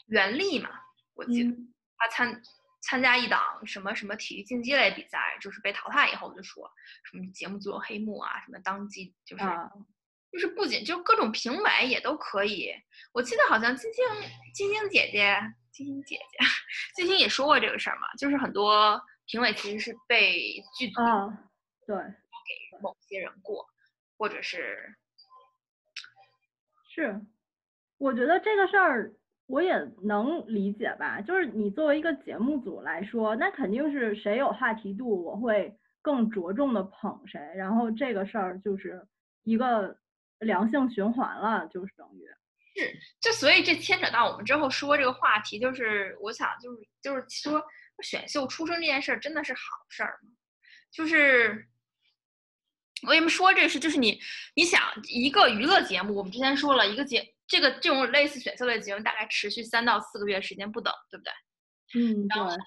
[0.08, 0.69] 袁立嘛，
[1.13, 2.41] 我记得嗯，他参
[2.82, 6.71] 参加一档什么什么体育竞技类比赛，就是被淘汰以后就说
[7.03, 9.43] 什么节目组有黑幕啊，什么当即就是。
[10.34, 12.72] 啊，就是不仅就各种评委也都可以，
[13.13, 14.04] 我记得好像金星
[14.54, 15.38] 金星姐姐
[15.72, 16.38] 金星姐姐
[16.96, 21.28] 金星也说过这个事儿嘛，就是很多评委其实是被剧组啊，
[21.86, 23.63] 对，给某些人过，
[24.17, 24.96] 或或者是
[26.96, 27.19] 是，
[27.98, 29.13] 我觉得这个事儿
[29.48, 31.19] 我也能理解吧。
[31.19, 39.06] 就是你作为一个节目组来说，那肯定是谁有话题度，我会更着重的捧谁，然后这个事儿就是
[39.43, 39.98] 一个
[40.43, 42.23] 良性循环了，就是等于。
[42.75, 47.63] 是，就所以这牵扯到我们之后说这个话题，就是我想就是就是说
[48.01, 50.29] 选秀出生这件事儿真的是好事儿吗？
[50.91, 51.67] 就是
[53.08, 53.79] 为什么说这事？
[53.79, 54.19] 就是你
[54.56, 61.32] 你想一个娱乐节目，我们之前说了一个节这个这种类似选秀类节目，大概持续三到四个月时间不等，对不对？
[61.95, 62.58] 嗯，然后对，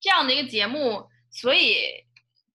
[0.00, 2.06] 这样的一个节目，所以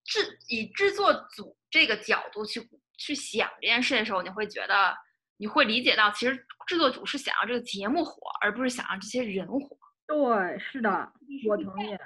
[0.05, 2.61] 制以制作组这个角度去
[2.97, 4.95] 去想这件事的时候，你会觉得
[5.37, 9.77] 你会理解到，其实制作组是想要这个节目火，而不是想让这些人火。
[10.05, 11.11] 对，是的，
[11.47, 11.97] 我同意。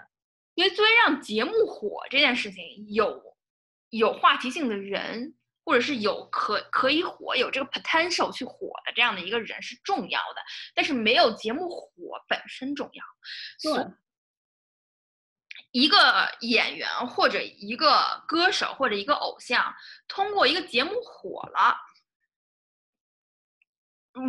[0.56, 3.22] 因为，作为让节目火这件事情，有
[3.90, 10.42] 有话题性的人，或者是有可可以火、有这个 potential 去火的这样的一个人是重要的，
[10.74, 11.92] 但是没有节目火
[12.28, 13.04] 本身重要。
[13.60, 13.94] 所对，
[15.72, 19.74] 一个演员或者一个歌手或者一个偶像，
[20.08, 21.78] 通过一个节目火了，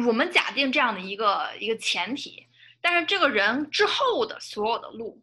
[0.06, 2.46] 我们假定这样的一个一个前提，
[2.80, 5.22] 但是这个人之后的所有的路，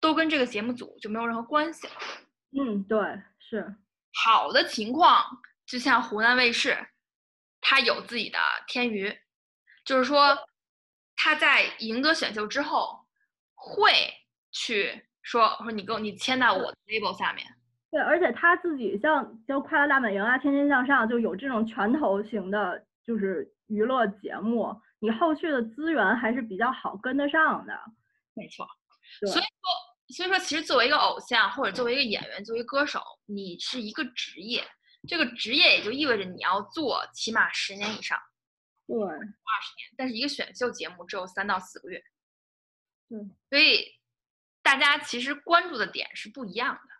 [0.00, 1.94] 都跟这个节目组就没有任何关系了。
[2.50, 2.98] 嗯，对，
[3.38, 3.74] 是，
[4.12, 5.24] 好的情况，
[5.64, 6.88] 就像湖南卫视，
[7.60, 9.16] 它有自己的天娱，
[9.84, 10.36] 就是说
[11.16, 13.06] 他在赢得选秀之后，
[13.54, 13.92] 会
[14.50, 17.46] 去说说你跟我你签到我的 label 下面。
[17.90, 27.78] 对，而且他自己像就《快乐大本营》啊，《天天向上》就有这种拳头型的，就是娱乐节目，你后续的资源还是比较好跟得上的。
[28.32, 28.66] 没错，
[29.20, 34.64] 对所以说，所以说，其实作为一个偶像，或者作为一个演员，作为歌手，你是一个职业，
[35.06, 38.18] 这个职业也就意味着你要做起码十年以上，
[38.86, 39.92] 对，二十年。
[39.98, 42.02] 但是一个选秀节目只有三到四个月，
[43.10, 43.18] 对，
[43.50, 43.84] 所以
[44.62, 46.92] 大家其实关注的点是不一样的。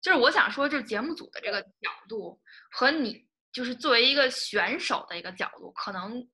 [0.00, 6.28] 就是我想说，就是节目组的这个角度和你就是作为一个选手的一个角度，可能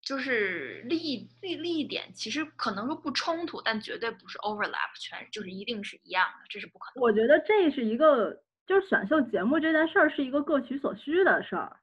[0.00, 7.02] 就是利益利利益点，其实可能说不冲突，但绝对不是 overlap，全就是一定是一样的，这是不可能。
[7.02, 8.32] 我觉得这是一个，
[8.66, 11.76] 就是选秀节目这件事儿是一个各取所需的事儿，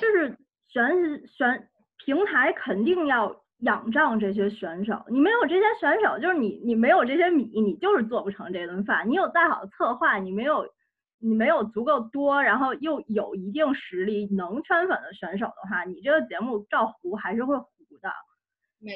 [0.10, 0.36] 是
[0.68, 0.84] 选
[1.28, 9.08] 选平台肯定要仰仗这些选手，你没有这些选手，就是你你没有这些米，你就是做不成这顿饭。
[9.08, 10.66] 你有再好的策划，你没有
[11.18, 17.66] 你没有足够多，然后又有一定实力能圈粉的选手的话，你这个节目照糊还是会糊
[18.00, 18.10] 的。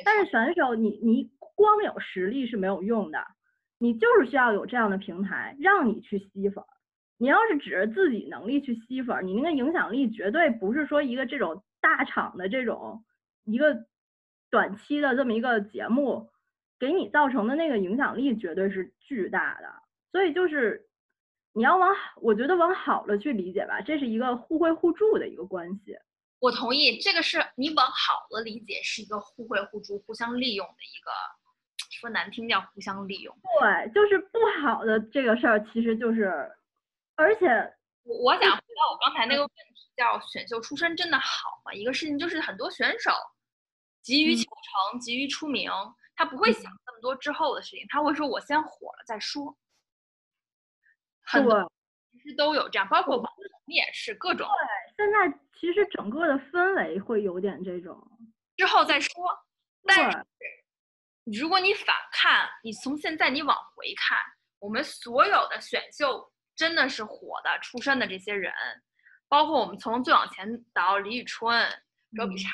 [0.04, 3.20] 但是选手你你光有实力是没有用的，
[3.78, 6.66] 你就是需要有这样的平台让你去吸粉儿。
[7.18, 13.04] 你要是指着自己能力去吸粉儿，你那个影响力绝对不是说一个这种大厂的这种
[13.44, 13.86] 一个
[14.50, 16.30] 短期的这么一个节目
[16.78, 19.68] 给你造成的那个影响力绝对是巨大的。
[20.12, 20.88] 所以就是
[21.52, 25.96] 你要往好，我觉得往好了去理解吧，这是一个互惠互助的一个关系。
[26.38, 31.10] 我同意，这个是你往好了理解，是一个互惠互助、互相利用的一个，
[31.90, 33.34] 说难听点互相利用。
[33.60, 36.30] 对，就是不好的这个事儿，其实就是，
[37.14, 37.46] 而且
[38.04, 41.72] 我我想回到我刚才那个问题，叫选秀出身真的好吗？
[41.72, 43.10] 一个事情就是很多选手
[44.06, 44.36] 急于嗯。
[44.36, 45.68] 求成、急于出名，
[46.14, 46.62] 他不会想。
[46.86, 49.56] 那么多之后的事情，他会说我先火了再说。
[51.22, 51.70] 很多
[52.12, 53.32] 其实都有这样，包括网。
[53.34, 54.46] 红也是各种
[54.96, 58.00] 对现在其实整个的氛围会有点这种，
[58.56, 59.12] 之后再说。
[59.82, 60.24] 但是，
[61.24, 64.16] 如果你反看，你从现在你往回看，
[64.60, 68.52] 我们所有的选秀真的是火的出身的这些人，
[69.28, 71.68] 包括我们从最往前倒李宇春、
[72.16, 72.38] 周笔嗯。
[72.38, 72.52] 畅，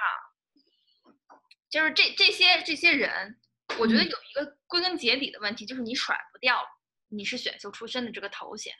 [1.72, 3.40] 就是这这些这些人，
[3.78, 4.10] 我觉得嗯。
[4.10, 6.62] 有一个归根结底的问题，就是你甩不掉
[7.08, 8.74] 你是选秀出身的这个头衔，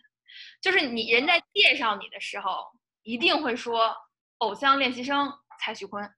[0.61, 2.71] 就是你人在介绍你的时候，
[3.03, 3.97] 一定会说
[4.39, 6.15] 偶像练习生蔡徐坤，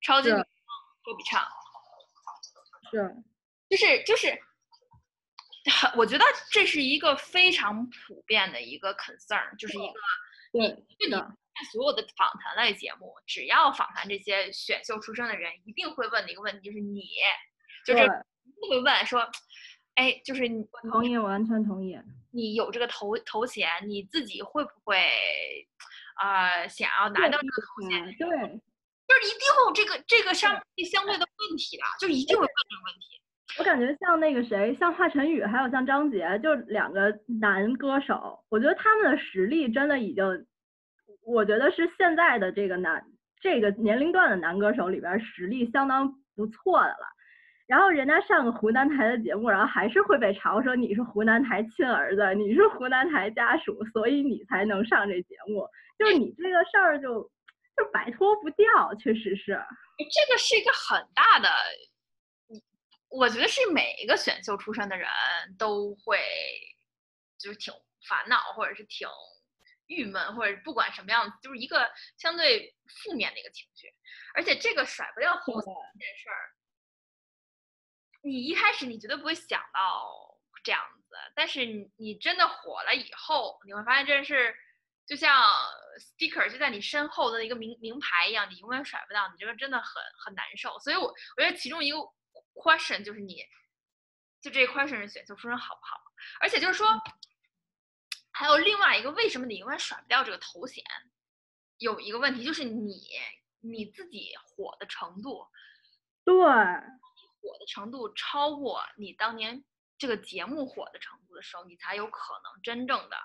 [0.00, 0.44] 超级女是声
[1.04, 1.46] 周笔畅。
[2.90, 3.14] 是，
[3.68, 4.38] 就是就是，
[5.96, 9.94] 我觉得这是一个非常普遍的一个 concern，就是一个
[10.52, 17.02] 对，就是你的看所有的访谈类节目，只要访谈这些选秀出身的人，一定会问的一个问题就是你，
[17.86, 19.28] 就是一定会问说，
[19.94, 21.96] 哎，就是你我同意，我完全同意。
[22.32, 24.98] 你有这个头头衔，你自己会不会
[26.20, 28.02] 呃想要拿到这个头衔？
[28.04, 28.28] 嗯，对，
[29.06, 30.52] 就是一定会有这个这个相
[30.90, 33.20] 相对的问题的，就是一定会问这个问题。
[33.56, 40.24] 我感觉像那个谁，像华晨宇，还有像张杰，就两个男歌手，我觉得他们的实力真的已经，
[41.26, 43.04] 我觉得是现在的这个男
[43.40, 47.06] 这个年龄段的男歌手里边实力相当不错的了。
[47.66, 55.66] 然后人家上个湖南台的节目，然后还是会被嘲说你是湖南台亲儿子，你是湖南台家属，所以你才能上这节目。
[55.98, 57.22] 就是你这个事儿就
[57.74, 59.58] 就摆脱不掉，确实是。
[59.96, 61.48] 这个是一个很大的，
[63.08, 65.08] 我觉得是每一个选秀出身的人
[65.58, 66.18] 都会
[67.38, 67.72] 就是挺
[68.06, 69.08] 烦恼，或者是挺
[69.86, 73.92] 郁闷，或者不管什么样子，就是一个相对负面的一个情绪。
[74.34, 76.50] 而且这个甩不掉这件事儿。
[78.22, 84.56] 你一开始你绝对不会想到这样子，但是你你真的火了以后，你会发现这件事
[85.06, 85.44] 就像
[85.98, 90.78] sticker 就在你身后的一个名名牌一样，你永远甩不掉，你这个真的很很难受。
[90.78, 91.02] 所以我
[91.36, 91.98] 我觉得其中一个
[92.54, 93.44] question 就是你，
[94.40, 96.00] 就这 question 是选秀出身好不好？
[96.40, 96.88] 而且就是说，
[98.34, 100.84] 还有另外一个为什么你永远甩不掉这个头衔？
[101.78, 103.00] 有一个问题就是你
[103.60, 105.46] 你自己火的程度，
[106.24, 106.34] 对。
[106.34, 109.62] 火的程度超过你当年
[109.98, 113.16] 这个节目火的程度的时候，你才有可能真正的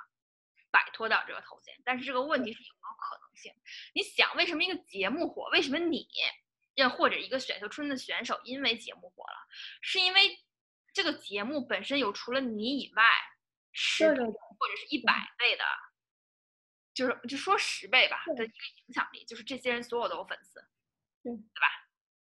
[0.70, 1.74] 摆脱掉这个头衔。
[1.86, 3.53] 但是这个问题是有没有可能性？
[3.93, 5.49] 你想，为什么一个节目火？
[5.51, 6.07] 为什么你，
[6.76, 9.47] 又或者一个选秀出身的选手因为节目火了？
[9.82, 10.38] 是因为
[10.93, 13.03] 这个节目本身有除了你以外
[13.82, 15.63] 十倍或者是一百倍的，
[16.93, 18.53] 就是就说十倍吧的一个
[18.88, 20.59] 影响力，就是这些人所有都有粉丝，
[21.23, 21.32] 对。
[21.34, 21.67] 对吧？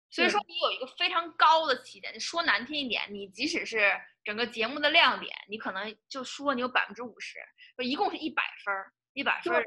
[0.09, 3.91] 所以说你有一个非常高的起点，说难听一点，你即使是
[4.23, 7.39] 整个节目的亮点，你可能就说你有百分之五十，
[7.79, 9.65] 一共是一百分儿，一百分儿，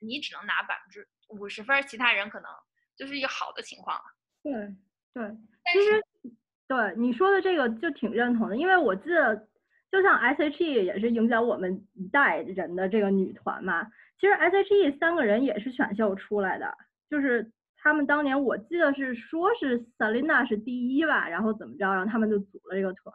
[0.00, 2.50] 你只能拿百分之五十分，其他人可能
[2.96, 4.04] 就是一个好的情况了。
[4.42, 4.52] 对
[5.12, 5.36] 对，
[5.72, 6.02] 其实
[6.66, 9.48] 对你说的这个就挺认同的，因为我记得
[9.96, 13.84] 就像 S.H.E 也是影响我们一代人的这个女团嘛，
[14.20, 16.76] 其实 S.H.E 三个人也是选秀出来的，
[17.08, 17.50] 就是。
[17.78, 23.14] 他们当年我记得是说是 Selina 是第一吧，然后怎么着，然后他们就组了这个团。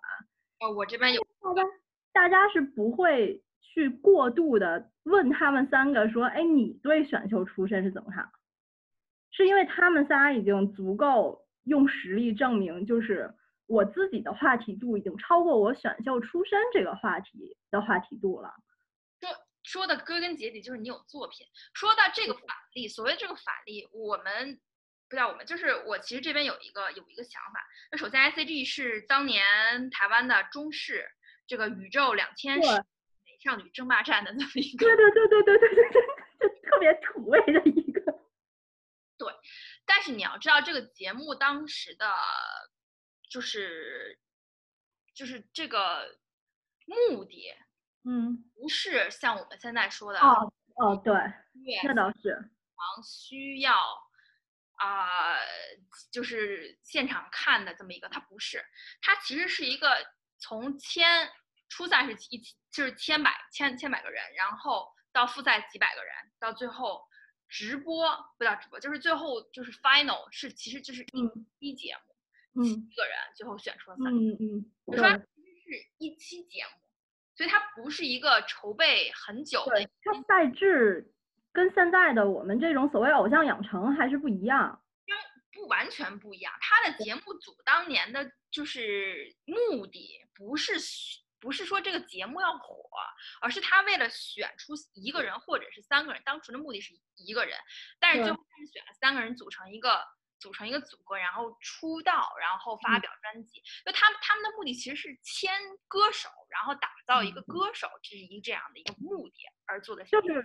[0.61, 1.21] 哦，我这边有。
[1.41, 1.69] 大家
[2.13, 8.29] 大家是不会去过度的问他们三个说，哎，你对选秀出身是怎么看？
[9.31, 13.33] 是因为他们仨已经足够用实力证明，就是
[13.71, 18.53] 我自己的话题度已经超过我选秀出身这个话题的话题度了。
[19.21, 19.29] 说
[19.63, 21.47] 说的归根结底就是你有作品。
[21.73, 24.59] 说到这个法力，所谓这个法力，我们
[25.07, 27.65] 不叫我们，就是我其实这边有一个有一个想法。
[27.91, 31.07] 那首先，I C G 是当年台湾的中视
[31.47, 32.65] 这个宇宙两千美
[33.41, 38.01] 少女争霸战的那么一个，对对对对对对对对，就特别土味的一个。
[39.17, 39.31] 对，
[39.85, 42.11] 但是你要知道这个节目当时的，
[43.31, 44.19] 就是
[45.15, 46.19] 就是这个
[46.85, 47.55] 目的。
[48.03, 51.13] 嗯，不是像我们现在说的哦哦，对，
[51.83, 53.75] 那倒是，常需要
[54.73, 55.37] 啊，
[56.11, 58.65] 就是现场看的这么一个，它不是，
[59.01, 59.95] 它其实是一个
[60.39, 61.31] 从千
[61.69, 67.07] 初赛是一就是千百千千百个人，然后到复赛几百个人，到最后
[67.47, 68.09] 直播
[68.39, 71.29] 不叫直播，就是最后就是 final 是其实就是一
[71.59, 72.10] 期节目，
[72.53, 76.81] 七个人最后选出了三个，嗯嗯，就说其实是一期节目。
[77.33, 81.11] 所以它不是一个筹备很久的，它赛制
[81.51, 84.83] 跟现在的我们这种所谓偶像养成还是不一样，
[85.51, 86.53] 不完全不一样。
[86.59, 90.73] 它的节目组当年的就是目的不是
[91.39, 92.85] 不是说这个节目要火，
[93.39, 97.57] 而是他为了选出一个人或者是三个人，当初的目的是一个人，
[97.97, 100.05] 但是最后他是选了三个人组成一个。
[100.41, 103.61] 组成一个组合，然后出道，然后发表专辑。
[103.85, 105.53] 就他们他们的目的其实是签
[105.87, 109.35] 歌手，然后打造一个歌手，这是一这样的一个目的
[109.67, 110.03] 而做的。
[110.05, 110.43] 就是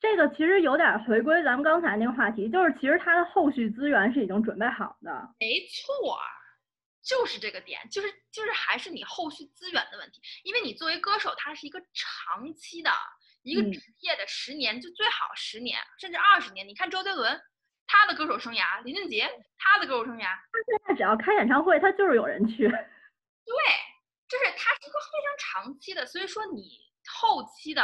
[0.00, 5.34] 这个其实有点回归咱们刚才那个话题，就是其实他的后续资源是已经准备好的。
[5.38, 6.18] 没错，
[7.04, 10.22] 就是这个点，就是就是还是你后续资源的问题。
[10.44, 12.90] 因为你作为歌手，他是一个长期的
[13.42, 16.66] 一个职业的十年，就最好十年甚至二十年。
[16.66, 17.38] 你看周杰伦。
[17.92, 19.28] 他的歌手生涯，林俊杰，
[19.58, 22.68] 他的歌手生涯，他现在只要开演唱会，他就是有人去。
[23.44, 23.54] 对，
[24.28, 26.78] 就是他是一个非常长期的，所以说你
[27.18, 27.82] 后期的，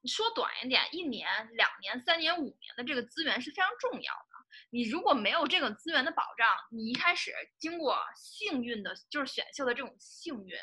[0.00, 4.44] 你说短一点，一年、两年、三年、五年的这个资源是非常重要的。
[4.70, 10.56] 你如果没有这个资源的保障，你一开始经过幸运的，就是选秀的这种幸运，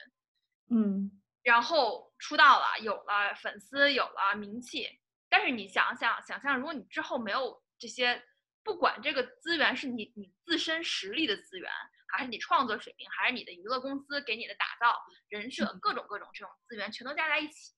[0.70, 1.10] 嗯，
[1.44, 5.00] 然后出道了，有了粉丝，有了名气，
[5.30, 8.22] 但是你想想，想象如果你之后没有这些。
[8.66, 11.72] 不管这个资源是你你自身实力的资源，
[12.08, 15.00] 还是你创作水平，还是你的娱乐公司给你的打造
[15.30, 17.76] 人设，各种各种这种资源全都加在一起，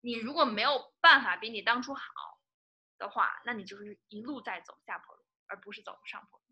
[0.00, 0.70] 你如果没有
[1.00, 2.02] 办法比你当初好
[2.96, 6.44] 的话，那你就是一路在走下坡路，而不是走上坡路。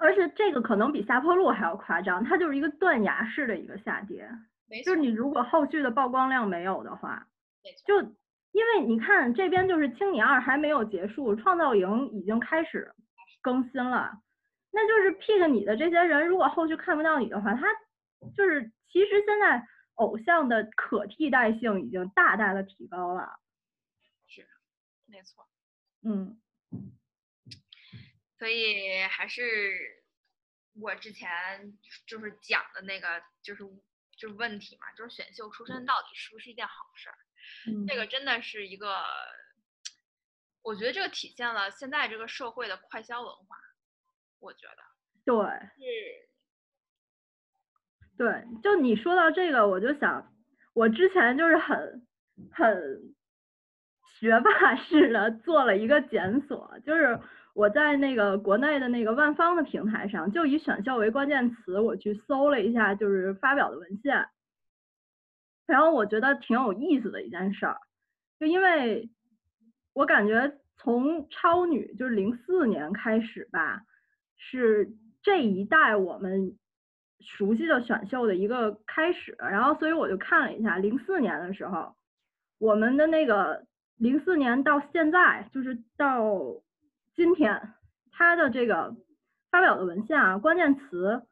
[0.00, 4.30] 而且这个可能比下坡路还要夸张，它就是一个断崖式的一个下跌。
[4.66, 7.26] 没错就是，你如果后续的曝光量没有的话，
[7.84, 8.00] 就
[8.54, 12.94] 因为你看这边就是《青你二》还没有结束，《创造营》已经开始
[13.42, 14.12] 更新了，
[14.70, 17.66] 那就是 pick 你的这些人，如果后续看不到你的话，他
[18.36, 23.40] 就是其实现在偶像的可替代性已经大大的提高了。
[24.28, 24.46] 是
[25.06, 25.48] 没错。
[26.04, 26.40] 嗯
[28.38, 30.04] 所以还是
[30.80, 31.28] 我之前
[32.06, 33.64] 就是讲的那个，就是
[34.16, 37.16] 就是问题嘛，就是选秀出身到底是不是一件好事儿？
[37.66, 39.02] 嗯，这个真的是一个，
[40.62, 43.56] 我觉得这个体现了现在这个社会的快消文化。
[44.40, 44.82] 我觉得
[45.24, 45.34] 对
[45.78, 45.82] 是，
[48.18, 50.30] 对，就你说到这个，我就想，
[50.74, 52.06] 我之前就是很
[52.52, 53.14] 很
[54.18, 57.18] 学霸 式的做了一个检索，就是
[57.54, 64.28] 我在那个国内的那个万方的平台上，就以选秀为关键词，我去搜了一下，就是发表的文献，
[65.66, 67.78] 然后我觉得挺有意思的一件事儿，
[68.38, 69.10] 就因为
[69.92, 73.82] 我感觉从超女就是零四年开始吧，
[74.36, 74.92] 是
[75.22, 76.58] 这一代我们
[77.20, 81.94] 熟悉的选秀的一个开始，然后所以我就看了一下，零四年的时候，
[82.58, 83.64] 我们的那个
[83.96, 86.34] 零四年到现在，就是到
[87.14, 87.72] 今天，
[88.10, 88.94] 它的这个
[89.50, 91.26] 发表的文献啊，关键词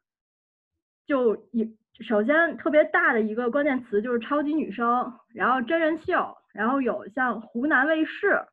[1.05, 1.67] 就有
[1.99, 8.45] 首先特别大的一个关键词就是超级女声，然后真人秀，然后有像湖南卫视，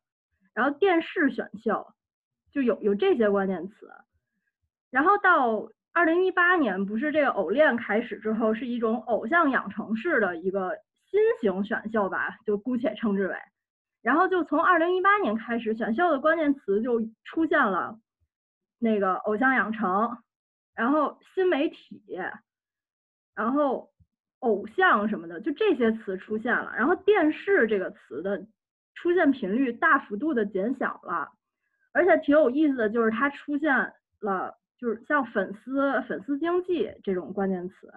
[0.53, 1.93] 然后电视选秀，
[2.51, 3.89] 就有有这些关键词。
[4.91, 10.77] 然后到二零一八年，不是这个偶练开始之后，是一种偶像养成式的一个
[11.09, 13.35] 新型选秀吧，就姑且称之为。
[14.01, 17.99] 然后就从二零一八年开始，选秀的关键词就出现了
[18.79, 20.17] 那个偶像养成，
[20.75, 22.01] 然后新媒体，
[23.35, 23.91] 然后
[24.39, 26.73] 偶像什么的，就这些词出现了。
[26.75, 28.45] 然后电视这个词的
[28.95, 31.31] 出现频率大幅度的减小了，
[31.93, 37.93] 而且挺有意思的就是它出现了，就是像粉丝、粉丝经济这种关键词。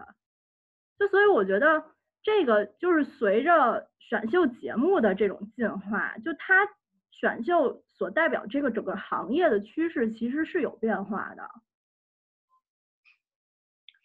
[0.99, 1.85] 就所以我觉得
[2.23, 6.69] 这个就是随着选秀节目的这种进化，就它
[7.11, 11.49] 选秀所代表这个整个行业的趋势其实是有变化的。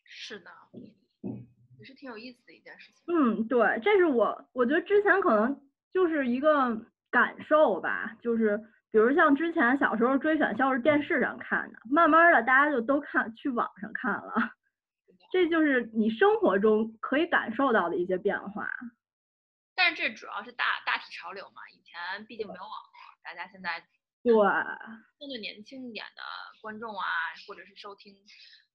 [0.04, 0.50] 是的，
[1.22, 3.04] 也是挺有意思的一件事情。
[3.08, 5.62] 嗯，对，这是我我觉得之前可能
[5.94, 6.76] 就是一个
[7.10, 8.58] 感受吧，就是
[8.92, 14.34] 比如像之前小时候追选秀是电视上看的，慢慢的大家就都看去网上看了，
[15.32, 18.70] 这就是你生活中可以感受到的一些变化。
[19.76, 23.80] 但是这主要是大大体潮流嘛，以前毕竟没有网络，大家现在
[24.22, 26.22] 对，相对年轻一点的
[26.62, 27.06] 观众啊，
[27.48, 28.14] 或者是收听，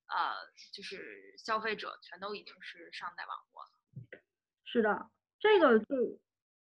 [0.07, 0.35] 呃，
[0.73, 4.21] 就是消费者全都已经是上代网络了。
[4.65, 6.19] 是的，这个就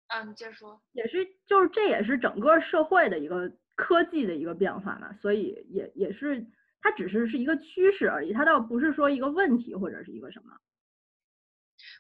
[0.09, 0.83] 嗯，你接着说。
[0.93, 6.47] 也是就是这也是整个社会的一个科技的一个变化嘛，所以也也是
[6.81, 10.61] 它只是是一个趋势而已，它倒不是说一个问题或者是一个什么。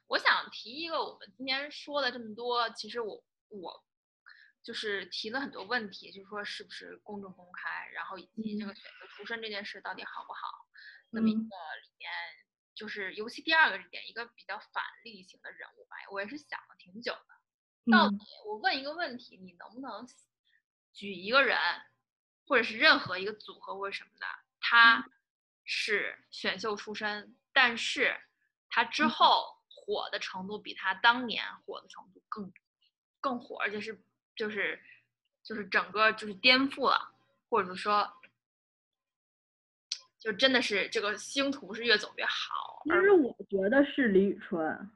[0.06, 3.82] 我想提一个，我们今天说了这么多，其实我我
[4.62, 10.61] 就是提了很多问题，就是说是不是公正公开，然后以及这个选择出身这件事到底好不好。
[11.12, 12.10] 那么一个嗯里面
[12.74, 17.26] 就是，尤其第二个点，一个比较反例型的人物吧，我也是想了挺久的。
[17.90, 18.18] 到嗯。
[18.18, 20.06] 底我问一个问题，你能不能
[20.92, 21.58] 举一个人，
[22.46, 24.26] 或者是任何一个组合或者什么的，
[24.60, 25.06] 他
[25.64, 28.16] 是选秀出身，但是
[28.70, 29.08] 他之嗯。
[29.08, 32.52] 后火的程度比他当年火的程度更
[33.20, 34.02] 更火，而且是
[34.34, 34.82] 就是
[35.42, 37.14] 就是整个就是颠覆了，
[37.50, 38.10] 或者说
[40.22, 44.88] 就真的是这个星途是越走越好，其实我觉得是李宇春，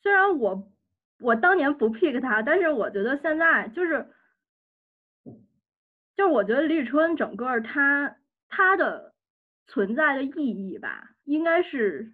[0.00, 0.70] 虽然我
[1.18, 4.06] 我当年不 pick 他，但是我觉得现在就是
[6.16, 8.16] 就是我觉得李宇春整个儿她
[8.48, 9.12] 她的
[9.66, 12.12] 存在的意义吧，应该是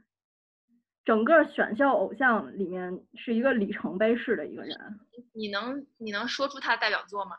[1.05, 4.99] 整个选秀偶像里面是一个里程碑式的一个人。
[5.35, 7.37] 你能你能说出他的代表作吗？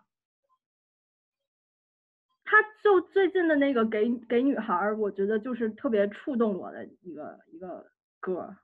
[2.50, 7.86] 他就最近的那个给给女孩儿，我觉得就是特别触动我的一个一个
[8.22, 8.58] 歌儿。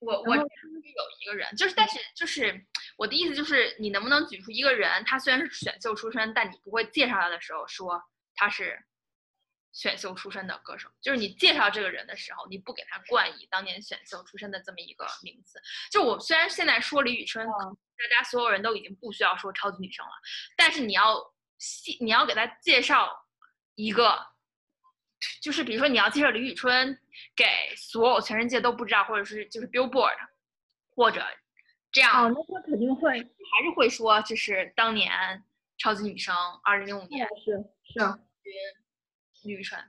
[0.00, 2.62] 我我有一个人，就是但是就是
[2.98, 8.02] 我的意思就是，你能不能举出一个人，他虽然是选秀出身，但你不会介绍他的时候说
[8.34, 8.78] 他是
[9.72, 15.58] 选秀出身的歌手，就是你介绍这个人的时候，你不给他冠以当年选秀出身的这么一个名字。
[15.90, 20.12] 就我虽然现在说李宇春，嗯大家所有人都已经不需要说超级女生了，
[20.56, 21.33] 但是你要细
[22.00, 23.26] 你要给他介绍
[23.74, 24.18] 一个，
[25.40, 26.98] 就是比如说你要介绍李宇春
[27.34, 27.44] 给
[27.76, 30.16] 所有全世界都不知道，或者是就是 Billboard
[30.94, 31.24] 或者
[31.90, 35.44] 这样哦，那他肯定会还是会说这是当年
[35.78, 37.52] 超级女声二零零五年是
[37.82, 38.20] 是
[39.42, 39.82] 李宇春，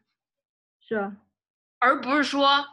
[0.81, 1.15] 是，
[1.79, 2.65] 而不是说，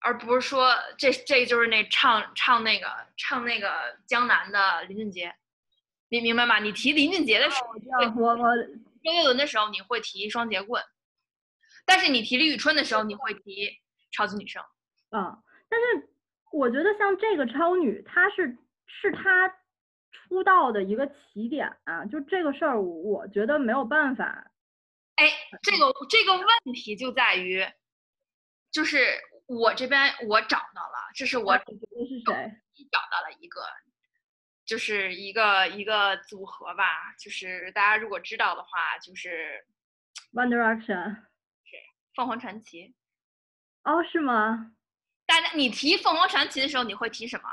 [0.00, 5.34] 而不是说这这就是那唱唱那个唱那个江南的林俊杰，
[6.08, 6.58] 你明白吗？
[6.60, 10.82] 你提林俊杰的时候，我知道我我周杰伦的时候你会提双截棍，
[11.84, 13.70] 但是你提李宇春的时候你会提
[14.12, 14.62] 超级女声。
[15.10, 15.38] 啊，
[15.68, 16.08] 但是
[16.52, 19.48] 我觉得像这个超女，她是是她
[20.12, 24.50] 出道的一个起点啊，就这个事儿，我觉得没有办法。
[25.16, 25.30] 哎，
[25.62, 27.66] 这个这个问题就在于，
[28.70, 32.62] 就是我这边我找到了，这是我你觉得是谁？
[32.92, 33.62] 找到了一个，
[34.66, 39.64] 就是一个一个组合吧，就是大家如果知道的话，就是
[40.34, 41.22] One Direction。
[42.14, 42.94] 凤凰传奇。
[43.84, 44.72] 哦，是吗？
[45.26, 47.48] 大家你提凤凰传奇的时候，你会提什么？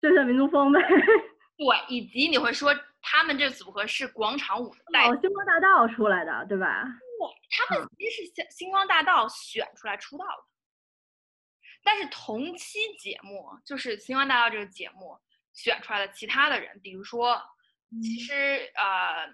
[0.00, 0.80] 这是民族风呗。
[1.56, 6.84] 对，以及你会说他们这组合是广场舞的代哦，星光大道出来的，对吧？
[7.50, 10.44] 他们其实是星星光大道选出来出道的，
[11.82, 15.18] 但是同期节目就是星光大道这个节目
[15.58, 17.36] 选出来的其他的人，比如说，
[18.00, 18.32] 其实
[18.76, 19.26] 呃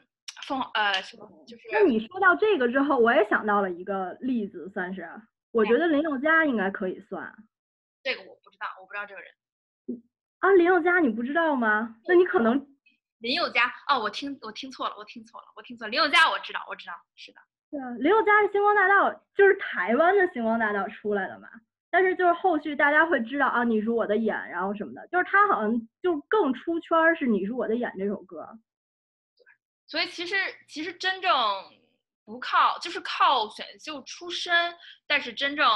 [0.47, 5.07] 凤呃什么就是那你说到这个之后，我也想到了一个例子，算是，
[5.53, 7.31] 我觉得林宥嘉应该可以算
[8.03, 9.31] 这个我不知道，我不知道这个人
[10.39, 10.51] 啊。
[10.53, 11.97] 林宥嘉你不知道吗？
[12.09, 12.67] 那你可能
[13.19, 21.51] 林宥嘉哦，我听我听错了，我听错了，我听错了，林宥嘉我知道我知道是的，对啊，林宥嘉是星光大道，就是台湾的星光大道出来的嘛。
[21.95, 28.59] 但是就是后续大家会知道啊，你是我的眼，然后什么的，就是他好像就更出圈儿是你是我的眼这首歌。
[29.87, 30.35] 所以其实
[30.67, 31.33] 其实真正
[32.25, 34.77] 不靠就是靠选秀出身，
[35.07, 35.71] 但是真正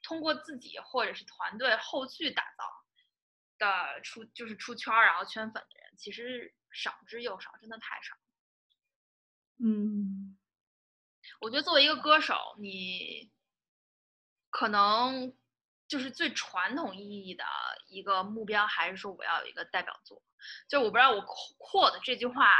[0.00, 2.64] 通过自己或者是团队后续打造
[3.58, 8.14] 的出就是出圈儿然后圈粉的人，其实少之又少，真的太少。
[9.58, 10.38] 嗯，
[11.40, 13.28] 我觉得作为一个歌手，你
[14.50, 15.32] 可能
[15.88, 17.44] 就是最传统意义的
[17.86, 20.22] 一个目标，还是说我要有一个代表作。
[20.68, 21.20] 就我不知道我
[21.58, 22.52] 扩的这句话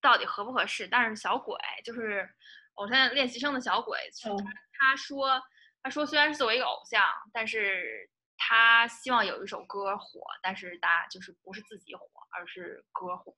[0.00, 2.28] 到底合不合适，但是小鬼就是
[2.74, 5.42] 偶像练习生的小鬼，哦他他说
[5.82, 7.02] 他说虽然是作为一个偶像，
[7.32, 13.34] 但是他希望有一首歌火，但是大家就是不是自己火，而是歌火，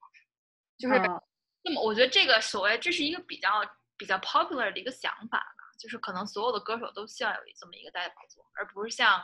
[0.77, 0.95] 就是。
[0.95, 1.21] 啊
[1.67, 3.49] 那么我觉得这个所谓这是一个比较
[3.97, 9.21] 比较 popular 的一个想法吧，就是可能所有的歌手都希望有这么一个代表作，而不是像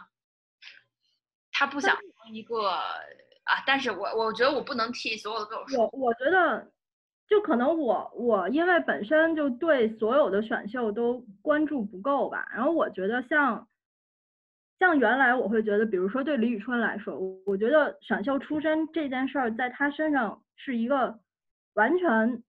[1.52, 6.72] 他不想当一个啊，但是我我觉得我不能替所有的歌手说，我我觉得，
[7.28, 13.68] 就可能我我因为本身就对所有的选秀都关注不够吧，然后我觉得像
[14.80, 21.20] 像原来我会觉得，比如说对李宇春来说，我我觉得选秀出身这件事儿在她身上是一个
[21.74, 22.44] 完全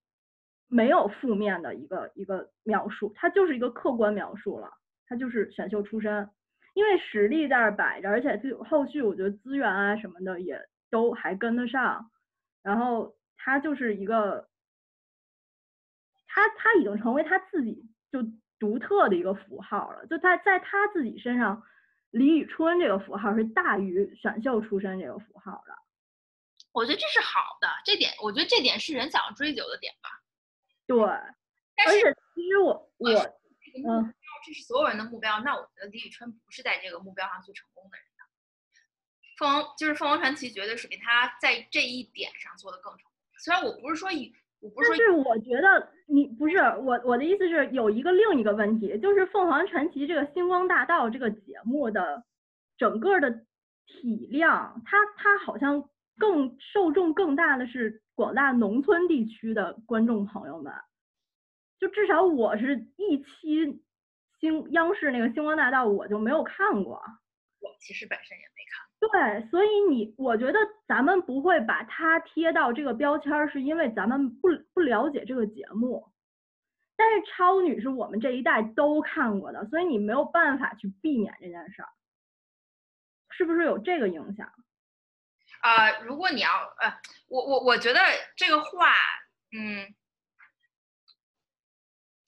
[0.73, 4.73] 没有负面的一个一个描述，它就是一个客观描述了，
[5.05, 6.27] 它就是选秀出身。
[6.73, 10.59] 因为实力在这摆着，而且就后续我觉得资源啊什么的也
[10.89, 12.09] 都还跟得上，
[12.63, 14.49] 然后他就是一个，
[16.27, 18.23] 他他已经成为他自己就
[18.57, 21.61] 独特的一个符号了，就他在他自己身上，
[22.09, 25.75] 李宇春这个符号是大于选秀出身这个符号的。
[26.71, 30.22] 我觉得这是好的，这点我觉得这点是人想要追求的点吧。
[30.85, 30.97] 对，
[31.75, 33.09] 但是其实我我
[33.89, 34.13] 嗯，
[34.45, 38.23] 这是所有人的目标，那我觉得李宇春不是在这个目标上最成功的人的。
[39.37, 43.11] 凤凰就是凤凰传奇，绝对是比他在这一点上做的更成功。
[43.39, 52.23] 虽然我不是说以，我不是说但是我觉得你不是我我的意思是有一个另一个问题，就是凤凰传奇这个星光大道这个节目的
[52.77, 53.31] 整个的
[53.87, 60.73] 体量，它它好像更受众更大的是广大农村地区的观众朋友们，
[61.79, 63.81] 就至少我是一期
[64.39, 67.01] 星央视那个星光大道我就没有看过。
[67.59, 69.39] 我其实本身也没看。
[69.39, 76.07] 对，所以你，我觉得咱们不会把它贴到这个标签儿，是因为咱们不不了解这个节目。
[76.95, 81.89] 但是超女是我们这一代都看过的，所以你没有办法去避免这件事儿，
[83.29, 84.53] 是不是有这个影响？
[85.63, 86.49] 呃，如果你要
[86.81, 86.93] 呃，
[87.27, 87.99] 我我我觉得
[88.35, 88.93] 这个话，
[89.51, 89.95] 嗯，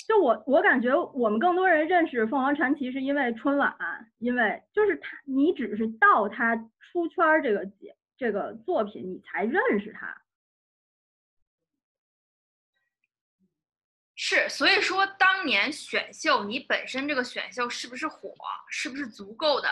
[0.08, 3.76] 就我我感觉我们更多人认识凤凰传奇是因为春晚，
[4.20, 10.22] 因为就是他，你只是到他出圈儿这个节这个作品，你才认识他。
[14.16, 18.34] 是，所以说当年选秀，你本身这个选秀是不是火，
[18.70, 19.70] 是不是足够的、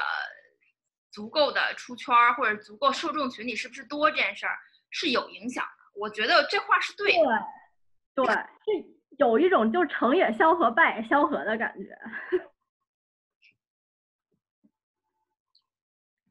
[1.13, 4.57] 足够的出圈儿，或者足够受众群体是不是多，这件事儿
[4.89, 5.99] 是有影响的。
[6.01, 7.45] 我觉得这话是对的。
[8.15, 8.41] 对，是
[9.19, 11.97] 有一种就成也萧何，败也萧何的感觉。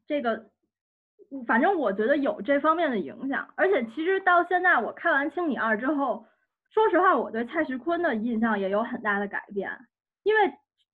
[0.05, 0.51] 这个，
[1.47, 6.27] 反正我觉得有这方面的影响，而且其实到现在我看完《青你二》之后。
[6.73, 9.69] 说实话，我对蔡徐坤的印象也有很大的改变，
[10.23, 10.51] 因为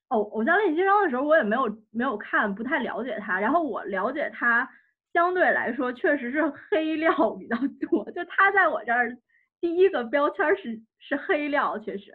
[0.10, 3.40] 偶偶像练习生的时候，我也没有没有看，不太了解他。
[3.40, 4.70] 然后我了解他，
[5.14, 7.56] 相对来说确实是黑料比较
[7.90, 9.16] 多，就他在我这儿
[9.62, 12.14] 第一个标签是是黑料，确实。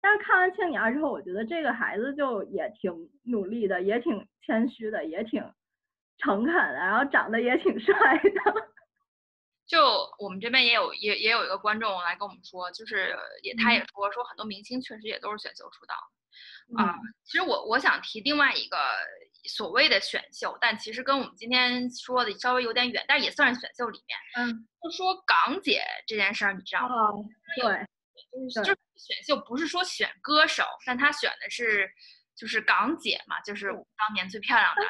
[0.00, 2.92] 但是看完《庆你二》之后，我觉得这个孩子就也挺
[3.24, 5.42] 努力的，也挺谦虚的，也挺
[6.18, 8.72] 诚恳的，然后长得也挺 帅的。
[9.72, 15.94] 就我们这边也有也也有一个观众来跟我们说，就是也他也说说很多明星确实也都是选秀出道
[16.76, 16.94] 的啊。
[17.24, 18.76] 其实我我想提另外一个
[19.48, 24.18] 所谓的选秀，但其实跟我们今天说的稍微有点远，但也算是选秀里面。
[24.36, 26.94] 嗯，就说港姐这件事儿，你知道吗？
[27.56, 27.86] 对，
[28.52, 31.90] 就是选秀不是说选歌手，但他选的是
[32.36, 34.82] 就是港姐嘛，就是当年最漂亮的，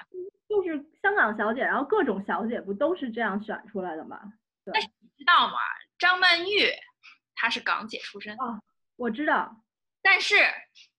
[0.48, 4.20] 就是香港小姐，然后各种小姐不都是这样选出来的吗？
[4.72, 5.54] 但是你知道吗？
[5.98, 6.70] 张曼玉
[7.34, 8.60] 她是港姐出身啊，
[8.96, 9.64] 我知道。
[10.02, 10.36] 但是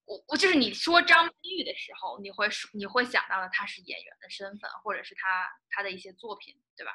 [0.05, 6.91] 我我就是你说张曼玉的时候，你会说你会想到了她是演员的身份，或者是她她的一些作品，对吧？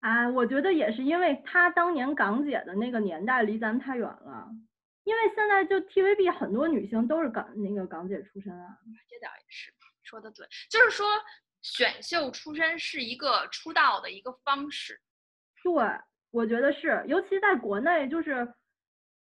[0.00, 4.48] 啊，我觉得也是，因为她当年港姐的那个年代离咱们太远了。
[5.04, 8.78] 因为现在就 TVB 很多女星都是港那个港姐出身啊。
[9.06, 9.70] 这倒也是，
[10.02, 11.06] 说的对，就是说
[11.60, 15.02] 选秀出身是一个出道的一个方式。
[15.64, 15.72] 对，
[16.30, 18.54] 我觉得是，尤其在国内，就是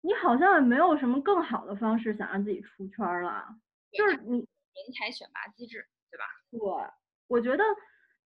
[0.01, 3.45] 你好像也没有什么更好的方式想让自己出圈了，
[3.91, 6.25] 就是你人才选拔机制，对吧？
[6.53, 6.61] 对，
[7.27, 7.65] 我觉得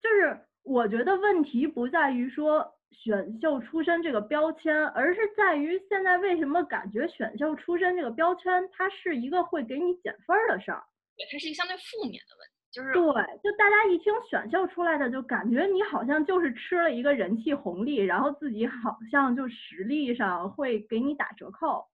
[0.03, 10.85] 就是我觉得问题不在于说选秀出身这个标签，而是在于现在为什么感觉选秀出身这个标签它是一个会给你减分的事儿，
[11.17, 12.52] 对，它是一个相对负面的问题。
[12.73, 13.03] 就是对，
[13.43, 21.87] 就大家一听选秀出来的，就感觉你好像就是吃了一个人气红利，然后自己好像就实力上会给你打折扣，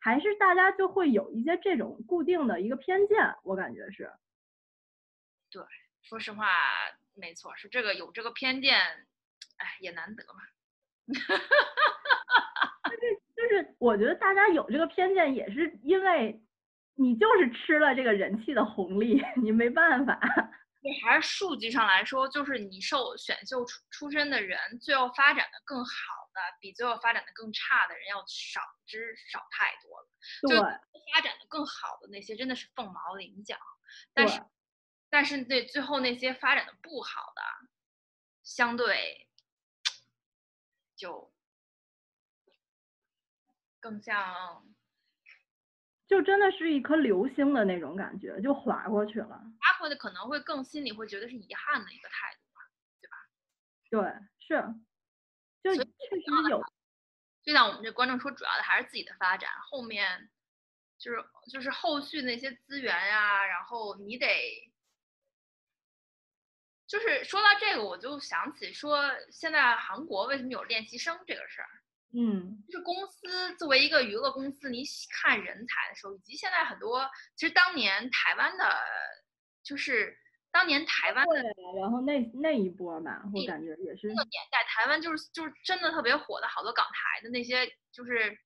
[0.00, 4.10] 还是大家就会有一些这种固定的一个偏见，我感觉是。
[5.50, 5.62] 对，
[6.00, 6.46] 说实话，
[7.12, 8.78] 没错，是这个有这个偏见，
[9.58, 10.40] 哎，也难得嘛。
[11.26, 11.44] 哈哈哈
[12.26, 12.90] 哈哈哈。
[12.90, 16.40] 就是就是，我觉得大家有这个偏见，也是因为。
[17.02, 20.20] 你就是吃了这个人气的红利， 你没办法。
[20.80, 25.92] 对，还是数据上来说，就是你受选秀出出身的人，最后发展的更好
[26.34, 30.08] 的，比最后发展的更差的人要少之少太多了。
[30.48, 30.58] 对，
[31.14, 33.56] 发展的更好的那些真的是凤毛麟角，
[34.12, 34.42] 但是
[35.08, 37.42] 但是对最后那些发展的不好的，
[38.42, 39.28] 相对
[40.96, 41.32] 就
[43.78, 44.64] 更像。
[46.12, 49.28] 就真的是一颗流星的那种感觉，就划过去了。
[49.28, 52.60] 划过的可能会更心里会觉得是遗憾的一个态度吧，
[53.00, 53.16] 对吧？
[53.88, 54.62] 对，是，
[55.62, 56.62] 就确实有。
[57.42, 60.28] 就像我们这观众说，主要的还是自己的发展，后面
[60.98, 64.70] 就是就是后续那些资源呀，然后你得，
[66.86, 71.81] 就是说到这个，我就想起说，现在韩国为什么有练习生这个事儿。
[72.14, 78.78] 嗯，就是公司作为一个娱乐公司，你看人才的时候，以及现在很多，其实当年台湾的，
[79.64, 80.14] 就是
[80.50, 81.42] 当年台湾对，
[81.80, 88.36] 然后那那一波嘛，我感觉也是那个年代，台湾就是就是真的特别火的好多港台的那些，就是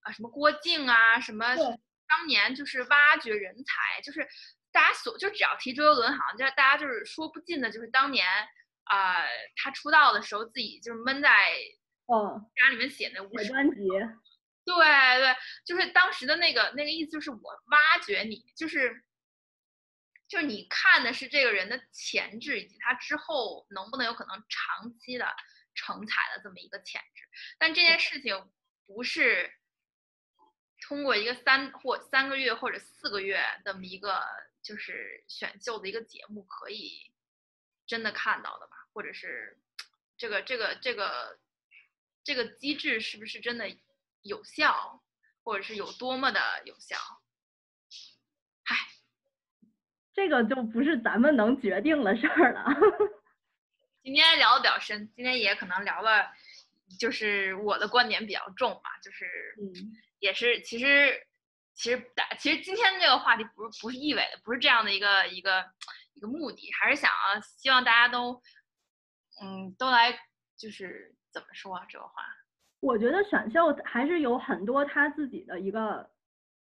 [0.00, 4.28] 啊什么郭靖啊，什么当年就是挖掘人才，就是
[4.70, 8.26] 大家所就只要提周杰伦，好像就大家就是说不尽的，就是当年
[8.84, 9.24] 啊
[9.56, 11.30] 他出道的时候自己就是闷在。
[12.06, 13.88] 哦，家里面写那五专辑，
[14.64, 14.74] 对
[15.18, 19.02] 对，就是当时的那个那个意思，就是我挖掘你，就是
[20.28, 25.26] 就是你看的是这个人的潜质，以及他之后能不能有可能长期的
[25.74, 27.24] 成才的这么一个潜质。
[27.58, 28.52] 但这件事情
[28.86, 29.52] 不是
[30.86, 34.24] 通过一个三或三个月或者四个月这么一个
[34.62, 37.12] 就是选秀的一个节目可以
[37.84, 38.76] 真的看到的吧？
[38.92, 39.60] 或者是
[40.16, 41.40] 这个这个这个。
[42.26, 43.70] 这个机制是不是真的
[44.22, 45.00] 有效，
[45.44, 46.96] 或者是有多么的有效？
[50.12, 52.64] 这个就不是咱们能决定的事儿了。
[54.02, 56.32] 今天聊的比较深，今天也可能聊了，
[56.98, 59.26] 就是我的观点比较重嘛，就是
[59.60, 61.24] 嗯也是其实
[61.74, 65.64] 其实大其实今天这个话题不是不是意味的，不是这样的一个一个
[66.14, 68.42] 一个目的，还是想啊，希望大家都
[69.42, 70.18] 嗯都来
[70.56, 72.22] 就是怎么说啊这个话，
[72.80, 76.10] 我觉得选秀还是有很多他自己的一个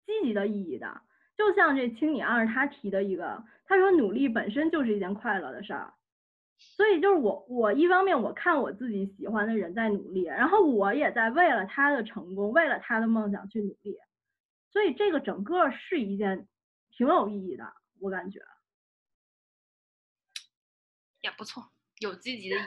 [0.05, 1.01] 积极的意义的，
[1.35, 5.95] 就像这青你二他提的一个，他说努力本身就是一件快乐的事儿，
[6.59, 13.97] 所以就是我我一方面我看我自己喜欢的人在努力，然后我也在为了他的成功，为了他的梦想去努力，
[14.69, 16.47] 所以这个整个是一件
[16.91, 18.41] 挺有意义的，我感觉。
[21.23, 22.67] 也不错，有积极的意义，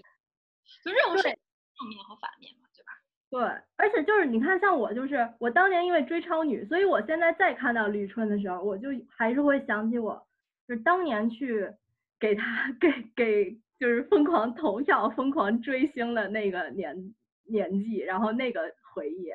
[0.83, 1.39] 就任务是对
[1.77, 2.91] 正面和反面嘛，对吧？
[3.29, 10.27] 对，而且就是你看，像我就是我当年因为追超女，所以我现在再看到李宇春的时候，我就还是会想起我
[10.67, 11.73] 就是当年去
[12.19, 17.13] 给她给给就是疯狂投票、疯狂追星的那个年
[17.45, 19.31] 年纪，然后那个回忆，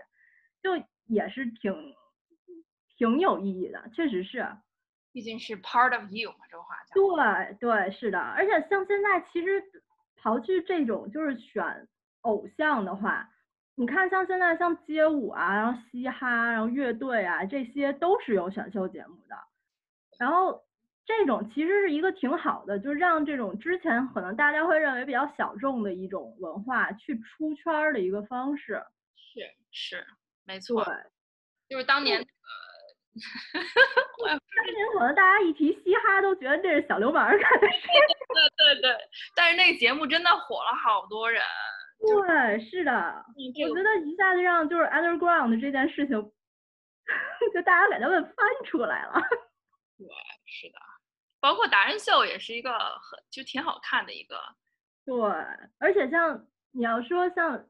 [0.63, 1.95] 就也是挺
[2.97, 4.47] 挺有意义的，确实是。
[5.11, 6.95] 毕竟是 part of you 嘛，这个话讲。
[6.95, 9.65] 对对，是的，而且像现在其实
[10.23, 11.89] 刨去这种就是选
[12.23, 13.29] 偶像的话，
[13.75, 19.37] 你看像现在像街舞啊，然后嘻哈，然后乐队啊，这些都是有选秀节目的。
[20.19, 20.65] 然后
[21.07, 28.83] 这种其实是一个挺好的，就让这种之前可能大家会认为比较小众的一种文化去出圈儿的一个方式。
[29.15, 29.41] 是
[29.71, 30.07] 是，
[30.45, 31.03] 没错对，错，
[31.69, 32.31] 就是当年那个，
[34.23, 37.89] 我也不当年可能大家一提嘻哈都觉得这是小流氓儿干的事。
[38.59, 38.97] 对对对，
[39.37, 41.41] 但是那个节目真的火了好多人。
[42.01, 43.25] 对，是的。
[43.35, 46.15] 我觉得一下子让就是 underground 这件事情，
[47.53, 48.35] 就大家给他们翻
[48.65, 49.15] 出来了。
[49.99, 50.07] 对
[50.47, 50.79] 是的，
[51.41, 54.41] 包括达人秀也是一个很就挺好看的一个。
[55.05, 55.17] 对，
[55.79, 57.67] 而且像你要说像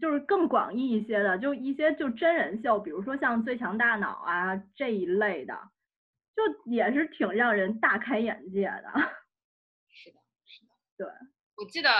[0.00, 5.58] 就是更广义一些的，就一些就真人秀，比如说像《最强大脑》啊这一类的，
[6.36, 8.92] 就也是挺让人大开眼界的。
[9.90, 10.70] 是的，是的。
[10.96, 11.06] 对，
[11.56, 11.90] 我记得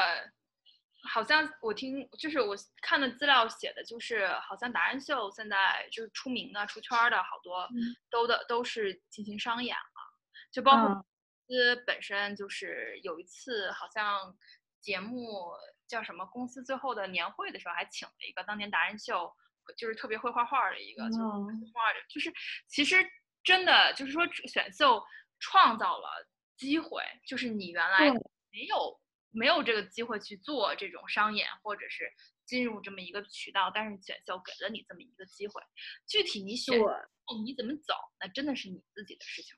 [1.06, 7.94] 好像我听就是我看的资料写的，就是好像达人秀现在就是出名的、出圈儿的好多嗯。
[8.10, 10.18] 都的都是进行商演了，
[10.50, 10.94] 就包括嗯。
[10.94, 11.04] 公
[11.46, 14.34] 司本身就是有一次好像
[14.80, 15.52] 节目
[15.86, 19.30] 叫什么公司最后的年会的时候，还请了一个当年达人秀
[19.76, 21.46] 就是特别会画画儿的一个，就是哦。
[21.74, 22.32] 画的，就是
[22.66, 22.96] 其实
[23.42, 25.02] 真的就是说选秀
[25.38, 26.26] 创造了
[26.56, 28.10] 机会，就是你原来
[28.50, 28.98] 没有
[29.34, 32.04] 没有这个机会去做这种商演，或者是
[32.46, 35.60] 进入这么一个渠道，但是选秀给了你这么一个机会，
[36.06, 36.80] 具体你选。
[37.26, 39.56] 哦你怎么走，那真的是你自己的事情。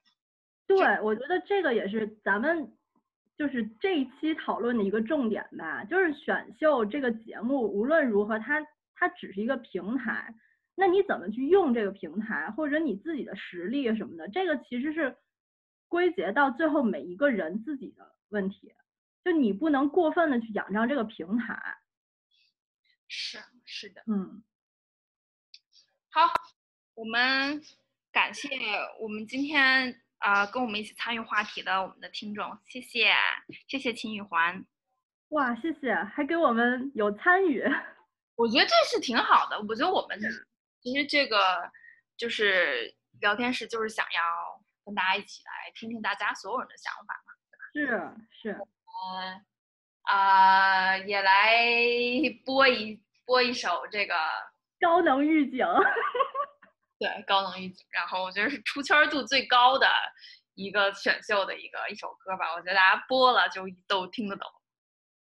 [0.68, 2.72] 对，我觉得这个也是咱们
[3.36, 8.64] 就是这一期讨论的一个重点吧，就是选秀这个节目无论如何它，
[8.94, 10.32] 它只是一个平台，
[10.76, 15.16] 那你怎么去用这个平台，或者你自己的实力什么的，这个其实是
[15.88, 18.72] 归结到最后每一个人自己的问题，
[19.26, 21.78] 就你不能过分的去仰仗这个平台，
[23.08, 24.40] 是是的，嗯，
[26.10, 26.32] 好，
[26.94, 27.60] 我们
[28.12, 28.48] 感谢
[29.00, 33.12] 我们今天啊、呃跟我们一起参与话题的我们的听众，谢谢
[33.66, 34.64] 谢谢秦宇环。
[35.30, 37.64] 哇，谢谢，还给我们有参与，
[38.36, 39.60] 我觉得这是挺好的。
[39.62, 40.16] 我觉得我们
[40.80, 41.68] 其实这个
[42.16, 47.32] 就是聊天室，就是想要跟大家一起来听听大家所有人的想法嘛。
[47.72, 48.66] 是是，
[49.04, 49.44] 嗯
[50.02, 51.56] 啊、也来
[52.46, 54.14] 播一播一首这个
[54.80, 55.66] 高能预警，
[56.98, 59.88] 对高能预警，然后我觉得是出圈度最高的
[60.54, 62.52] 一个选秀的一个一首歌吧。
[62.52, 64.48] 我觉得大家播了就都听得懂。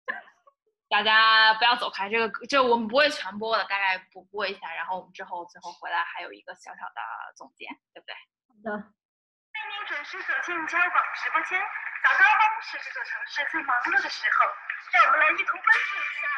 [0.89, 7.01] 大家不要走开，这个歌这我们不会全播的，大概补播一下，然后我们之后最后回来还有一个小小的
[7.37, 8.14] 总结，对不对？
[8.71, 8.93] 好的。
[9.59, 11.59] 欢迎您准时走进交广直播间。
[12.05, 14.47] 早高峰是这座城市最忙碌的时候，
[14.93, 16.29] 让我们来一同关注一下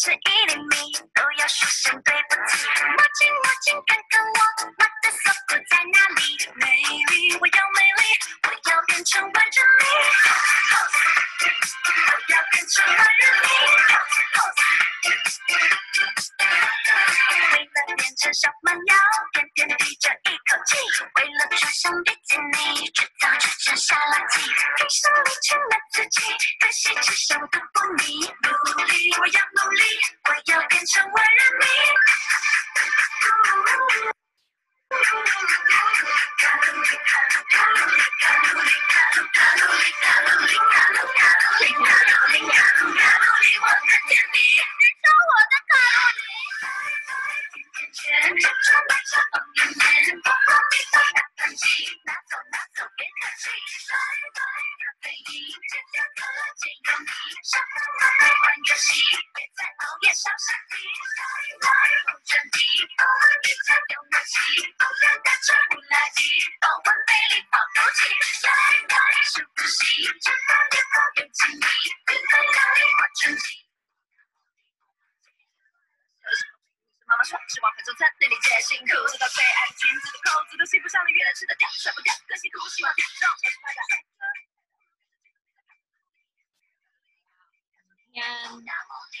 [0.00, 2.64] 吃一厘米都要说声对不起。
[2.64, 6.22] 魔镜魔镜，看看我，我的锁骨在哪里？
[6.54, 6.64] 美
[7.10, 8.02] 丽，我要美丽，
[8.44, 9.84] 我要变成万人迷。
[11.84, 13.48] 我要变成万人迷。
[17.52, 18.94] 为了变成小蛮腰，
[19.32, 20.76] 天天提着一口气。
[21.16, 24.40] 为了穿上比基尼，制造只剩下垃圾。
[24.76, 26.20] 披上你亲爱自己，
[26.60, 28.26] 可惜只剩我的不你。
[28.42, 28.48] 努
[28.84, 29.82] 力，我要努力，
[30.28, 31.64] 我要变成万人迷。
[44.32, 46.20] 你，你是我的卡路里。
[47.80, 51.64] 甜甜圈，珍珠奶茶放里面，薄荷蜜糖大盘鸡，
[52.04, 53.48] 拿走拿走别客气。
[53.88, 53.96] 拜
[54.36, 54.38] 拜
[54.76, 56.20] 咖啡因，戒掉可
[56.60, 57.08] 见有你，
[57.40, 57.80] 上班
[58.20, 59.00] 玩游戏，
[59.32, 60.84] 别再熬夜伤身体。
[61.16, 61.24] 拜
[61.64, 61.68] 拜
[62.04, 62.20] 不
[70.20, 70.39] 准
[78.70, 83.82] 辛苦，直到最爱的裙子的扣子都系不上了，原来吃得掉，甩不掉，更辛苦，希望点上小拍的。
[88.14, 88.22] 今天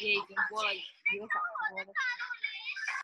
[0.06, 0.78] 也已经过了一
[1.18, 2.94] 个小时多的时间。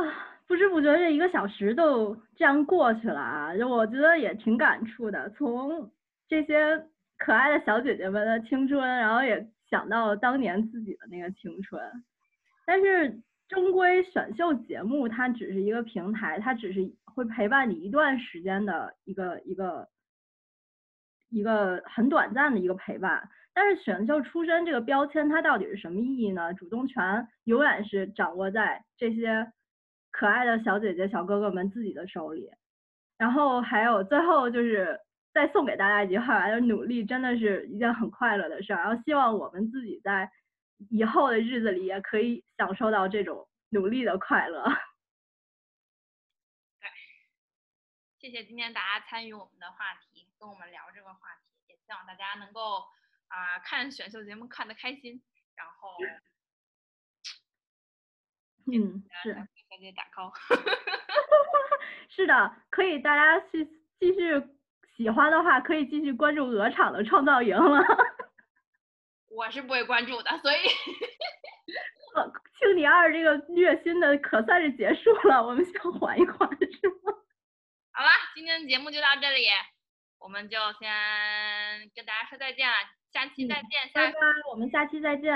[0.00, 5.28] 啊，不知不觉这一个小时都这样过去了啊，就我觉得也挺感触的。
[5.36, 5.92] 从
[6.28, 6.88] 这些
[7.18, 12.02] 可爱的小姐姐们的青春，然后也想到当年自己的那个青春。
[12.64, 19.88] 但是终归选秀节目它只是一个平台，它只是会陪伴你一段时间的一个一个
[21.30, 23.28] 一个很短暂的一个陪伴。
[23.54, 26.54] 但是选秀出身这个标签，它到底是什么意义呢？
[26.54, 29.50] 主动权永远是掌握在这些
[30.12, 32.50] 可爱的小姐姐、小哥哥们自己的手里。
[33.16, 35.00] 然后还有最后就是
[35.34, 38.82] 再送给大家一句话，就是努力真的是一件很快乐的事儿。
[38.84, 40.30] 然后希望我们自己在
[40.90, 44.64] 以后的日子里也可以享受到这种努力的快乐。
[48.18, 52.84] 谢谢今天大家参与我们的话题，跟我们聊这个话题，也希望大家能够
[53.28, 55.22] 啊、看选秀节目看得开心，
[55.54, 55.96] 然后
[58.72, 59.34] 嗯，是。
[59.34, 60.32] 小小姐打 call。
[62.08, 63.64] 是的，可以，大家去
[64.00, 64.42] 继续
[64.96, 67.80] 喜欢的话，可以继续关注鹅厂的创造营了。
[69.38, 70.56] 我是不会关注的，所以
[72.16, 77.14] 呃青你二这个虐心的可算是结束了，我们先缓一缓，是吗？
[77.94, 79.46] 好了，今天的节目就到这里，
[80.18, 80.90] 我们就先
[81.94, 82.74] 跟大家说再见了，
[83.12, 84.18] 下期再见，下拜拜，
[84.50, 85.32] 我们下期再见。